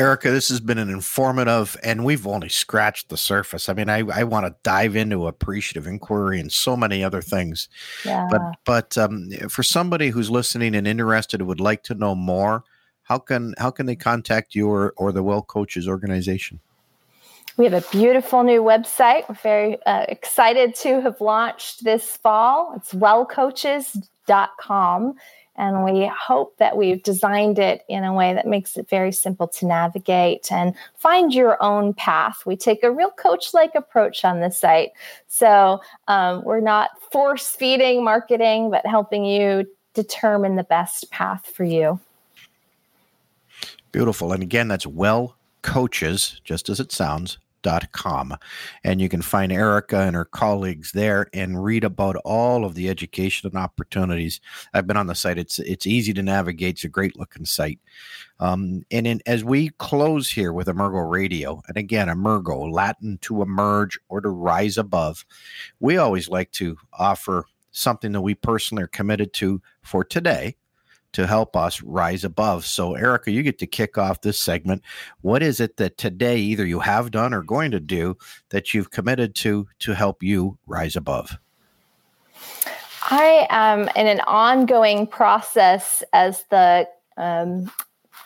Erika, 0.00 0.30
this 0.30 0.48
has 0.48 0.60
been 0.60 0.78
an 0.78 0.90
informative, 0.90 1.76
and 1.82 2.04
we've 2.04 2.24
only 2.24 2.48
scratched 2.48 3.08
the 3.08 3.16
surface. 3.16 3.68
I 3.68 3.72
mean, 3.72 3.88
I, 3.88 4.04
I 4.14 4.22
want 4.22 4.46
to 4.46 4.54
dive 4.62 4.94
into 4.94 5.26
appreciative 5.26 5.88
inquiry 5.88 6.38
and 6.38 6.52
so 6.52 6.76
many 6.76 7.02
other 7.02 7.20
things. 7.20 7.68
Yeah. 8.04 8.28
But 8.30 8.42
but 8.64 8.96
um, 8.96 9.28
for 9.48 9.64
somebody 9.64 10.10
who's 10.10 10.30
listening 10.30 10.76
and 10.76 10.86
interested, 10.86 11.42
would 11.42 11.58
like 11.58 11.82
to 11.84 11.94
know 11.94 12.14
more, 12.14 12.62
how 13.02 13.18
can 13.18 13.54
how 13.58 13.72
can 13.72 13.86
they 13.86 13.96
contact 13.96 14.54
you 14.54 14.70
or, 14.70 14.94
or 14.96 15.10
the 15.10 15.24
Wellcoaches 15.24 15.88
organization? 15.88 16.60
We 17.56 17.64
have 17.64 17.74
a 17.74 17.82
beautiful 17.90 18.44
new 18.44 18.62
website. 18.62 19.28
We're 19.28 19.34
very 19.34 19.84
uh, 19.84 20.04
excited 20.08 20.76
to 20.76 21.00
have 21.00 21.20
launched 21.20 21.82
this 21.82 22.16
fall. 22.18 22.72
It's 22.76 22.94
wellcoaches.com. 22.94 25.14
And 25.58 25.84
we 25.84 26.06
hope 26.06 26.56
that 26.58 26.76
we've 26.76 27.02
designed 27.02 27.58
it 27.58 27.82
in 27.88 28.04
a 28.04 28.14
way 28.14 28.32
that 28.32 28.46
makes 28.46 28.76
it 28.76 28.88
very 28.88 29.12
simple 29.12 29.48
to 29.48 29.66
navigate 29.66 30.50
and 30.50 30.74
find 30.94 31.34
your 31.34 31.62
own 31.62 31.92
path. 31.92 32.46
We 32.46 32.56
take 32.56 32.82
a 32.84 32.90
real 32.90 33.10
coach 33.10 33.52
like 33.52 33.74
approach 33.74 34.24
on 34.24 34.40
this 34.40 34.58
site. 34.58 34.90
So 35.26 35.80
um, 36.06 36.44
we're 36.44 36.60
not 36.60 36.90
force 37.12 37.48
feeding 37.48 38.04
marketing, 38.04 38.70
but 38.70 38.86
helping 38.86 39.24
you 39.24 39.66
determine 39.94 40.54
the 40.54 40.64
best 40.64 41.10
path 41.10 41.44
for 41.44 41.64
you. 41.64 42.00
Beautiful. 43.90 44.32
And 44.32 44.42
again, 44.42 44.68
that's 44.68 44.86
well 44.86 45.36
coaches, 45.62 46.40
just 46.44 46.68
as 46.68 46.78
it 46.78 46.92
sounds, 46.92 47.38
com. 47.92 48.36
And 48.84 49.00
you 49.00 49.08
can 49.08 49.22
find 49.22 49.52
Erika 49.52 50.00
and 50.00 50.14
her 50.16 50.24
colleagues 50.24 50.92
there 50.92 51.28
and 51.32 51.62
read 51.62 51.84
about 51.84 52.16
all 52.24 52.64
of 52.64 52.74
the 52.74 52.88
education 52.88 53.48
and 53.48 53.58
opportunities. 53.58 54.40
I've 54.74 54.86
been 54.86 54.96
on 54.96 55.06
the 55.06 55.14
site. 55.14 55.38
It's 55.38 55.58
it's 55.60 55.86
easy 55.86 56.12
to 56.14 56.22
navigate. 56.22 56.76
It's 56.76 56.84
a 56.84 56.88
great 56.88 57.18
looking 57.18 57.44
site. 57.44 57.80
Um, 58.40 58.84
and 58.90 59.06
in, 59.06 59.20
as 59.26 59.44
we 59.44 59.70
close 59.78 60.30
here 60.30 60.52
with 60.52 60.68
Emergo 60.68 61.10
Radio, 61.10 61.62
and 61.68 61.76
again, 61.76 62.08
Emergo, 62.08 62.70
Latin 62.70 63.18
to 63.22 63.42
emerge 63.42 63.98
or 64.08 64.20
to 64.20 64.28
rise 64.28 64.78
above, 64.78 65.24
we 65.80 65.96
always 65.96 66.28
like 66.28 66.52
to 66.52 66.76
offer 66.92 67.44
something 67.70 68.12
that 68.12 68.20
we 68.20 68.34
personally 68.34 68.82
are 68.82 68.88
committed 68.88 69.32
to 69.34 69.60
for 69.82 70.04
today 70.04 70.56
to 71.18 71.26
help 71.26 71.56
us 71.56 71.82
rise 71.82 72.22
above. 72.22 72.64
So, 72.64 72.94
Erika, 72.94 73.32
you 73.32 73.42
get 73.42 73.58
to 73.58 73.66
kick 73.66 73.98
off 73.98 74.20
this 74.20 74.40
segment. 74.40 74.84
What 75.22 75.42
is 75.42 75.58
it 75.58 75.76
that 75.78 75.98
today 75.98 76.38
either 76.38 76.64
you 76.64 76.78
have 76.78 77.10
done 77.10 77.34
or 77.34 77.42
going 77.42 77.72
to 77.72 77.80
do 77.80 78.16
that 78.50 78.72
you've 78.72 78.92
committed 78.92 79.34
to 79.34 79.66
to 79.80 79.94
help 79.96 80.22
you 80.22 80.56
rise 80.68 80.94
above? 80.94 81.36
I 83.10 83.48
am 83.50 83.88
in 83.96 84.06
an 84.06 84.20
ongoing 84.28 85.08
process 85.08 86.04
as 86.12 86.44
the 86.50 86.88
um, 87.16 87.68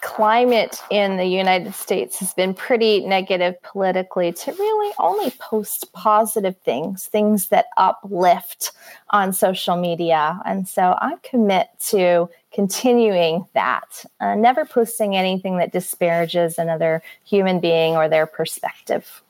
climate 0.02 0.82
in 0.90 1.16
the 1.16 1.24
United 1.24 1.72
States 1.74 2.18
has 2.18 2.34
been 2.34 2.52
pretty 2.52 3.06
negative 3.06 3.54
politically 3.62 4.32
to 4.32 4.52
really 4.52 4.94
only 4.98 5.30
post 5.38 5.90
positive 5.92 6.56
things, 6.58 7.06
things 7.06 7.48
that 7.48 7.66
uplift 7.78 8.72
on 9.10 9.32
social 9.32 9.76
media. 9.76 10.38
And 10.44 10.68
so 10.68 10.96
I 11.00 11.14
commit 11.22 11.68
to 11.90 12.28
continuing 12.52 13.46
that, 13.54 14.04
uh, 14.20 14.34
never 14.34 14.66
posting 14.66 15.16
anything 15.16 15.56
that 15.58 15.72
disparages 15.72 16.58
another 16.58 17.02
human 17.24 17.60
being 17.60 17.96
or 17.96 18.08
their 18.08 18.26
perspective. 18.26 19.22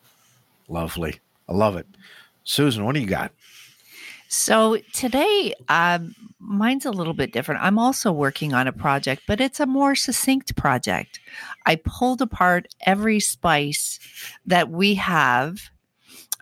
Lovely. 0.69 1.21
I 1.49 1.53
love 1.53 1.77
it. 1.77 1.87
Susan, 2.45 2.85
what 2.85 2.95
do 2.95 3.01
you 3.01 3.07
got? 3.07 3.33
So 4.35 4.79
today, 4.95 5.53
um, 5.69 6.15
mine's 6.39 6.87
a 6.87 6.91
little 6.91 7.13
bit 7.13 7.35
different. 7.35 7.63
I'm 7.63 7.79
also 7.79 8.11
working 8.11 8.55
on 8.55 8.67
a 8.67 8.73
project, 8.73 9.25
but 9.29 9.43
it's 9.43 9.61
a 9.61 9.67
more 9.67 9.95
succinct 9.95 10.57
project. 10.57 11.21
I 11.67 11.77
pulled 11.77 12.23
apart 12.23 12.75
every 12.81 13.21
spice 13.21 14.01
that 14.47 14.71
we 14.71 14.95
have 14.95 15.59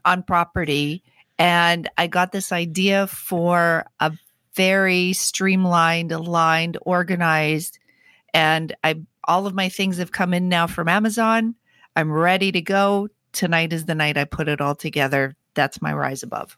on 0.05 0.23
property, 0.23 1.03
and 1.37 1.91
I 1.99 2.07
got 2.07 2.31
this 2.31 2.53
idea 2.53 3.09
for 3.09 3.87
a 3.99 4.13
very 4.55 5.13
streamlined, 5.13 6.13
aligned, 6.13 6.79
organized, 6.83 7.81
and 8.33 8.73
I 8.85 9.01
all 9.25 9.49
of 9.49 9.55
my 9.55 9.69
things 9.69 9.99
have 9.99 10.13
come 10.13 10.33
in 10.33 10.49
now 10.49 10.69
from 10.69 10.87
Amazon. 10.87 11.57
I'm 11.97 12.13
ready 12.13 12.53
to 12.53 12.61
go. 12.61 13.09
Tonight 13.33 13.73
is 13.73 13.87
the 13.87 13.97
night 13.97 14.17
I 14.17 14.27
put 14.27 14.47
it 14.47 14.61
all 14.61 14.77
together. 14.77 15.35
That's 15.55 15.83
my 15.83 15.93
rise 15.93 16.23
above 16.23 16.57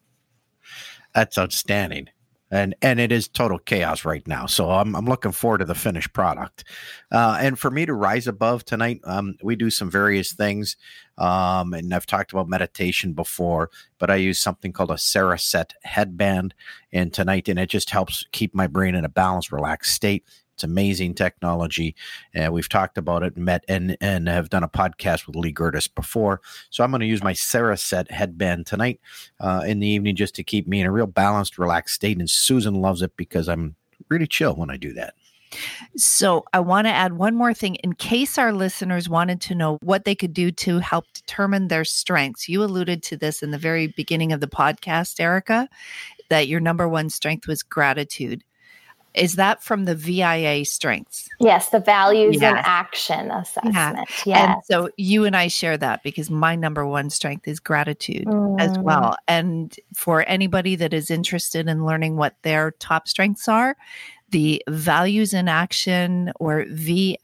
that's 1.14 1.38
outstanding. 1.38 2.08
And 2.50 2.74
and 2.82 3.00
it 3.00 3.10
is 3.10 3.28
total 3.28 3.58
chaos 3.58 4.04
right 4.04 4.26
now. 4.28 4.44
So 4.44 4.70
I'm 4.70 4.94
I'm 4.94 5.06
looking 5.06 5.32
forward 5.32 5.58
to 5.58 5.64
the 5.64 5.74
finished 5.74 6.12
product. 6.12 6.64
Uh, 7.10 7.38
and 7.40 7.58
for 7.58 7.70
me 7.70 7.86
to 7.86 7.94
rise 7.94 8.26
above 8.26 8.66
tonight, 8.66 9.00
um, 9.04 9.36
we 9.42 9.56
do 9.56 9.70
some 9.70 9.90
various 9.90 10.34
things. 10.34 10.76
Um, 11.16 11.72
and 11.72 11.94
I've 11.94 12.04
talked 12.04 12.30
about 12.30 12.50
meditation 12.50 13.14
before, 13.14 13.70
but 13.98 14.10
I 14.10 14.16
use 14.16 14.38
something 14.38 14.70
called 14.70 14.90
a 14.90 14.98
Cereset 14.98 15.72
headband. 15.82 16.52
And 16.92 17.10
tonight, 17.10 17.48
and 17.48 17.58
it 17.58 17.70
just 17.70 17.88
helps 17.88 18.26
keep 18.32 18.54
my 18.54 18.66
brain 18.66 18.94
in 18.94 19.06
a 19.06 19.08
balanced, 19.08 19.50
relaxed 19.50 19.94
state. 19.94 20.24
It's 20.54 20.64
amazing 20.64 21.14
technology. 21.14 21.94
Uh, 22.34 22.50
we've 22.52 22.68
talked 22.68 22.98
about 22.98 23.22
it, 23.22 23.36
met, 23.36 23.64
and 23.68 23.96
and 24.00 24.28
have 24.28 24.50
done 24.50 24.62
a 24.62 24.68
podcast 24.68 25.26
with 25.26 25.36
Lee 25.36 25.52
Gertis 25.52 25.92
before. 25.92 26.40
So 26.70 26.84
I'm 26.84 26.90
going 26.90 27.00
to 27.00 27.06
use 27.06 27.22
my 27.22 27.32
Cereset 27.32 28.10
headband 28.10 28.66
tonight 28.66 29.00
uh, 29.40 29.64
in 29.66 29.80
the 29.80 29.88
evening 29.88 30.16
just 30.16 30.34
to 30.36 30.44
keep 30.44 30.66
me 30.68 30.80
in 30.80 30.86
a 30.86 30.92
real 30.92 31.06
balanced, 31.06 31.58
relaxed 31.58 31.94
state. 31.94 32.18
And 32.18 32.28
Susan 32.28 32.74
loves 32.74 33.02
it 33.02 33.16
because 33.16 33.48
I'm 33.48 33.76
really 34.08 34.26
chill 34.26 34.54
when 34.54 34.70
I 34.70 34.76
do 34.76 34.92
that. 34.94 35.14
So, 35.96 36.44
I 36.52 36.60
want 36.60 36.86
to 36.86 36.92
add 36.92 37.12
one 37.14 37.34
more 37.34 37.52
thing 37.52 37.74
in 37.76 37.92
case 37.94 38.38
our 38.38 38.52
listeners 38.52 39.08
wanted 39.08 39.40
to 39.42 39.54
know 39.54 39.78
what 39.82 40.04
they 40.04 40.14
could 40.14 40.32
do 40.32 40.50
to 40.50 40.78
help 40.78 41.04
determine 41.12 41.68
their 41.68 41.84
strengths. 41.84 42.48
You 42.48 42.64
alluded 42.64 43.02
to 43.04 43.16
this 43.16 43.42
in 43.42 43.50
the 43.50 43.58
very 43.58 43.88
beginning 43.88 44.32
of 44.32 44.40
the 44.40 44.46
podcast, 44.46 45.20
Erika, 45.20 45.68
that 46.30 46.48
your 46.48 46.60
number 46.60 46.88
one 46.88 47.10
strength 47.10 47.46
was 47.46 47.62
gratitude. 47.62 48.42
Is 49.14 49.36
that 49.36 49.62
from 49.62 49.84
the 49.84 49.94
VIA 49.94 50.64
strengths? 50.64 51.28
Yes, 51.38 51.68
the 51.68 51.80
values 51.80 52.40
yes. 52.40 52.44
and 52.44 52.58
action 52.58 53.30
assessment. 53.30 53.74
Yeah. 53.74 54.00
Yes. 54.26 54.54
And 54.54 54.64
so 54.64 54.90
you 54.96 55.24
and 55.24 55.36
I 55.36 55.48
share 55.48 55.76
that 55.76 56.02
because 56.02 56.30
my 56.30 56.56
number 56.56 56.86
one 56.86 57.10
strength 57.10 57.46
is 57.46 57.60
gratitude 57.60 58.26
mm. 58.26 58.60
as 58.60 58.78
well. 58.78 59.16
And 59.28 59.74
for 59.94 60.24
anybody 60.26 60.76
that 60.76 60.94
is 60.94 61.10
interested 61.10 61.68
in 61.68 61.84
learning 61.84 62.16
what 62.16 62.36
their 62.42 62.72
top 62.72 63.06
strengths 63.06 63.48
are, 63.48 63.76
the 64.30 64.62
values 64.68 65.34
in 65.34 65.46
action 65.46 66.32
or 66.40 66.64
VIA, 66.68 67.18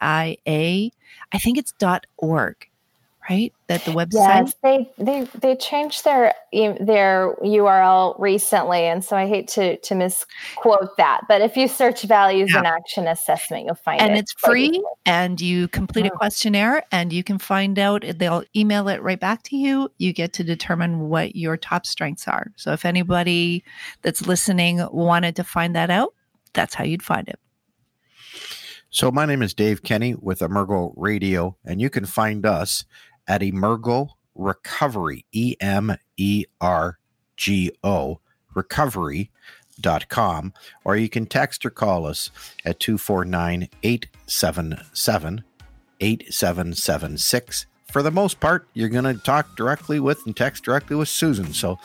I 0.47 1.39
think 1.39 1.59
it's 1.59 1.73
dot 1.73 2.07
.org 2.19 2.68
right? 3.29 3.53
That 3.67 3.85
the 3.85 3.91
website. 3.91 4.15
Yes, 4.15 4.55
they 4.63 4.91
they 4.99 5.29
they 5.39 5.57
changed 5.57 6.05
their 6.05 6.35
their 6.53 7.35
URL 7.43 8.19
recently, 8.19 8.85
and 8.85 9.05
so 9.05 9.17
I 9.17 9.27
hate 9.27 9.49
to 9.49 9.79
to 9.79 9.95
misquote 9.95 10.97
that. 10.97 11.23
But 11.29 11.43
if 11.43 11.57
you 11.57 11.69
search 11.69 12.03
values 12.03 12.51
yeah. 12.53 12.59
and 12.59 12.67
action 12.67 13.07
assessment, 13.07 13.67
you'll 13.67 13.75
find 13.75 14.01
and 14.01 14.11
it. 14.11 14.13
And 14.13 14.19
it's 14.21 14.33
free, 14.33 14.83
and 15.05 15.41
you 15.41 15.69
complete 15.69 16.07
a 16.07 16.11
mm. 16.11 16.17
questionnaire, 16.17 16.85
and 16.91 17.13
you 17.13 17.23
can 17.23 17.39
find 17.39 17.79
out. 17.79 18.05
They'll 18.17 18.45
email 18.57 18.89
it 18.89 19.03
right 19.03 19.21
back 19.21 19.43
to 19.45 19.57
you. 19.57 19.91
You 19.99 20.13
get 20.13 20.33
to 20.35 20.45
determine 20.45 21.09
what 21.09 21.37
your 21.37 21.57
top 21.57 21.87
strengths 21.87 22.27
are. 22.27 22.53
So 22.57 22.73
if 22.73 22.85
anybody 22.85 23.65
that's 24.03 24.27
listening 24.27 24.87
wanted 24.91 25.37
to 25.37 25.45
find 25.45 25.77
that 25.77 25.91
out, 25.91 26.15
that's 26.53 26.75
how 26.75 26.85
you'd 26.85 27.03
find 27.03 27.29
it. 27.29 27.39
So, 28.91 29.11
my 29.11 29.27
name 29.27 29.43
is 29.43 29.53
Dave 29.53 29.83
Kenney 29.83 30.15
with 30.15 30.39
Emergo 30.39 30.95
Radio, 30.97 31.59
and 31.63 31.79
you 31.79 31.91
can 31.91 32.07
find 32.07 32.47
us 32.47 32.87
at 33.29 33.43
Emergo 33.43 34.09
Recovery, 34.35 35.25
E 35.33 35.55
M 35.61 35.97
E 36.17 36.45
R 36.61 36.99
G 37.37 37.71
O, 37.85 38.21
recovery.com, 38.55 40.53
or 40.85 40.97
you 40.97 41.09
can 41.09 41.27
text 41.27 41.65
or 41.65 41.71
call 41.71 42.07
us 42.07 42.31
at 42.65 42.81
249 42.81 43.69
877 43.83 45.45
8776 46.01 47.67
for 47.91 48.03
the 48.03 48.11
most 48.11 48.39
part, 48.41 48.69
you're 48.75 48.89
going 48.89 49.05
to 49.05 49.15
talk 49.23 49.57
directly 49.57 49.99
with 49.99 50.25
and 50.27 50.37
text 50.37 50.65
directly 50.65 50.95
with 50.95 51.09
Susan. 51.09 51.53
So, 51.53 51.79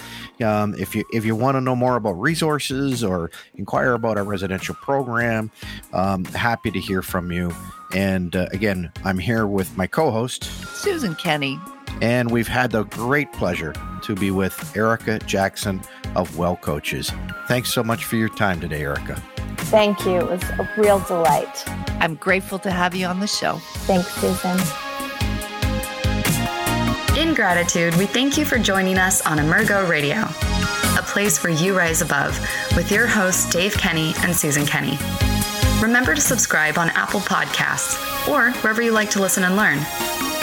um, 0.44 0.76
if 0.78 0.96
you 0.96 1.06
if 1.13 1.26
you 1.26 1.36
want 1.36 1.56
to 1.56 1.62
know 1.62 1.76
more 1.76 1.96
about 1.96 2.13
resources 2.13 3.04
or 3.04 3.32
inquire 3.56 3.94
about 3.94 4.18
our 4.18 4.24
residential 4.24 4.76
program, 4.76 5.50
um, 5.94 6.26
happy 6.26 6.72
to 6.72 6.80
hear 6.80 7.02
from 7.02 7.32
you. 7.32 7.54
And 7.94 8.36
uh, 8.36 8.48
again, 8.52 8.92
I'm 9.06 9.18
here 9.18 9.48
with 9.48 9.76
my 9.78 9.88
co-host 9.88 10.44
Susan 10.76 11.16
Kenney, 11.16 11.60
and 12.02 12.32
we've 12.32 12.48
had 12.48 12.72
the 12.72 12.84
great 12.84 13.32
pleasure 13.32 13.74
to 14.04 14.16
be 14.16 14.32
with 14.32 14.76
Erika 14.76 15.20
Jackson 15.20 15.82
of 16.16 16.30
Wellcoaches. 16.32 17.12
Thanks 17.48 17.74
so 17.74 17.84
much 17.84 18.04
for 18.06 18.18
your 18.18 18.30
time 18.30 18.60
today, 18.60 18.82
Erika. 18.82 19.22
Thank 19.58 20.06
you. 20.06 20.18
It 20.18 20.30
was 20.30 20.44
a 20.44 20.70
real 20.78 21.00
delight. 21.00 21.63
I'm 22.02 22.16
grateful 22.16 22.60
to 22.60 22.72
have 22.72 22.94
you 22.94 23.08
on 23.08 23.20
the 23.20 23.28
show. 23.28 23.58
Thanks, 23.86 24.12
Susan. 24.16 24.60
In 27.15 27.36
gratitude, 27.36 27.95
we 27.95 28.08
thank 28.08 28.38
you 28.38 28.45
for 28.45 28.58
joining 28.58 28.97
us 28.97 29.21
on 29.21 29.38
Emergo 29.38 29.88
Radio, 29.88 30.15
a 30.97 31.04
place 31.04 31.43
where 31.43 31.54
you 31.54 31.78
rise 31.78 32.02
above, 32.02 32.36
with 32.76 32.91
your 32.91 33.06
hosts 33.06 33.47
Dave 33.52 33.78
Kenney 33.78 34.13
and 34.23 34.36
Susan 34.36 34.65
Kenney. 34.65 34.97
Remember 35.80 36.15
to 36.15 36.21
subscribe 36.21 36.80
on 36.80 36.89
Apple 36.89 37.19
Podcasts 37.19 37.99
or 38.28 38.52
wherever 38.62 38.82
you 38.82 38.91
like 38.91 39.12
to 39.12 39.21
listen 39.21 39.43
and 39.43 39.56
learn. 39.56 39.78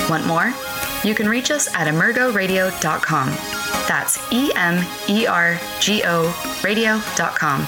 Want 0.08 0.26
more? 0.26 0.54
You 1.02 1.14
can 1.16 1.28
reach 1.28 1.50
us 1.50 1.66
at 1.74 1.88
emergoradio.com. 1.88 3.28
That's 3.88 4.32
E 4.32 4.52
M 4.54 4.86
E 5.08 5.26
R 5.26 5.58
G 5.80 6.02
O 6.04 6.60
radio.com. 6.62 7.66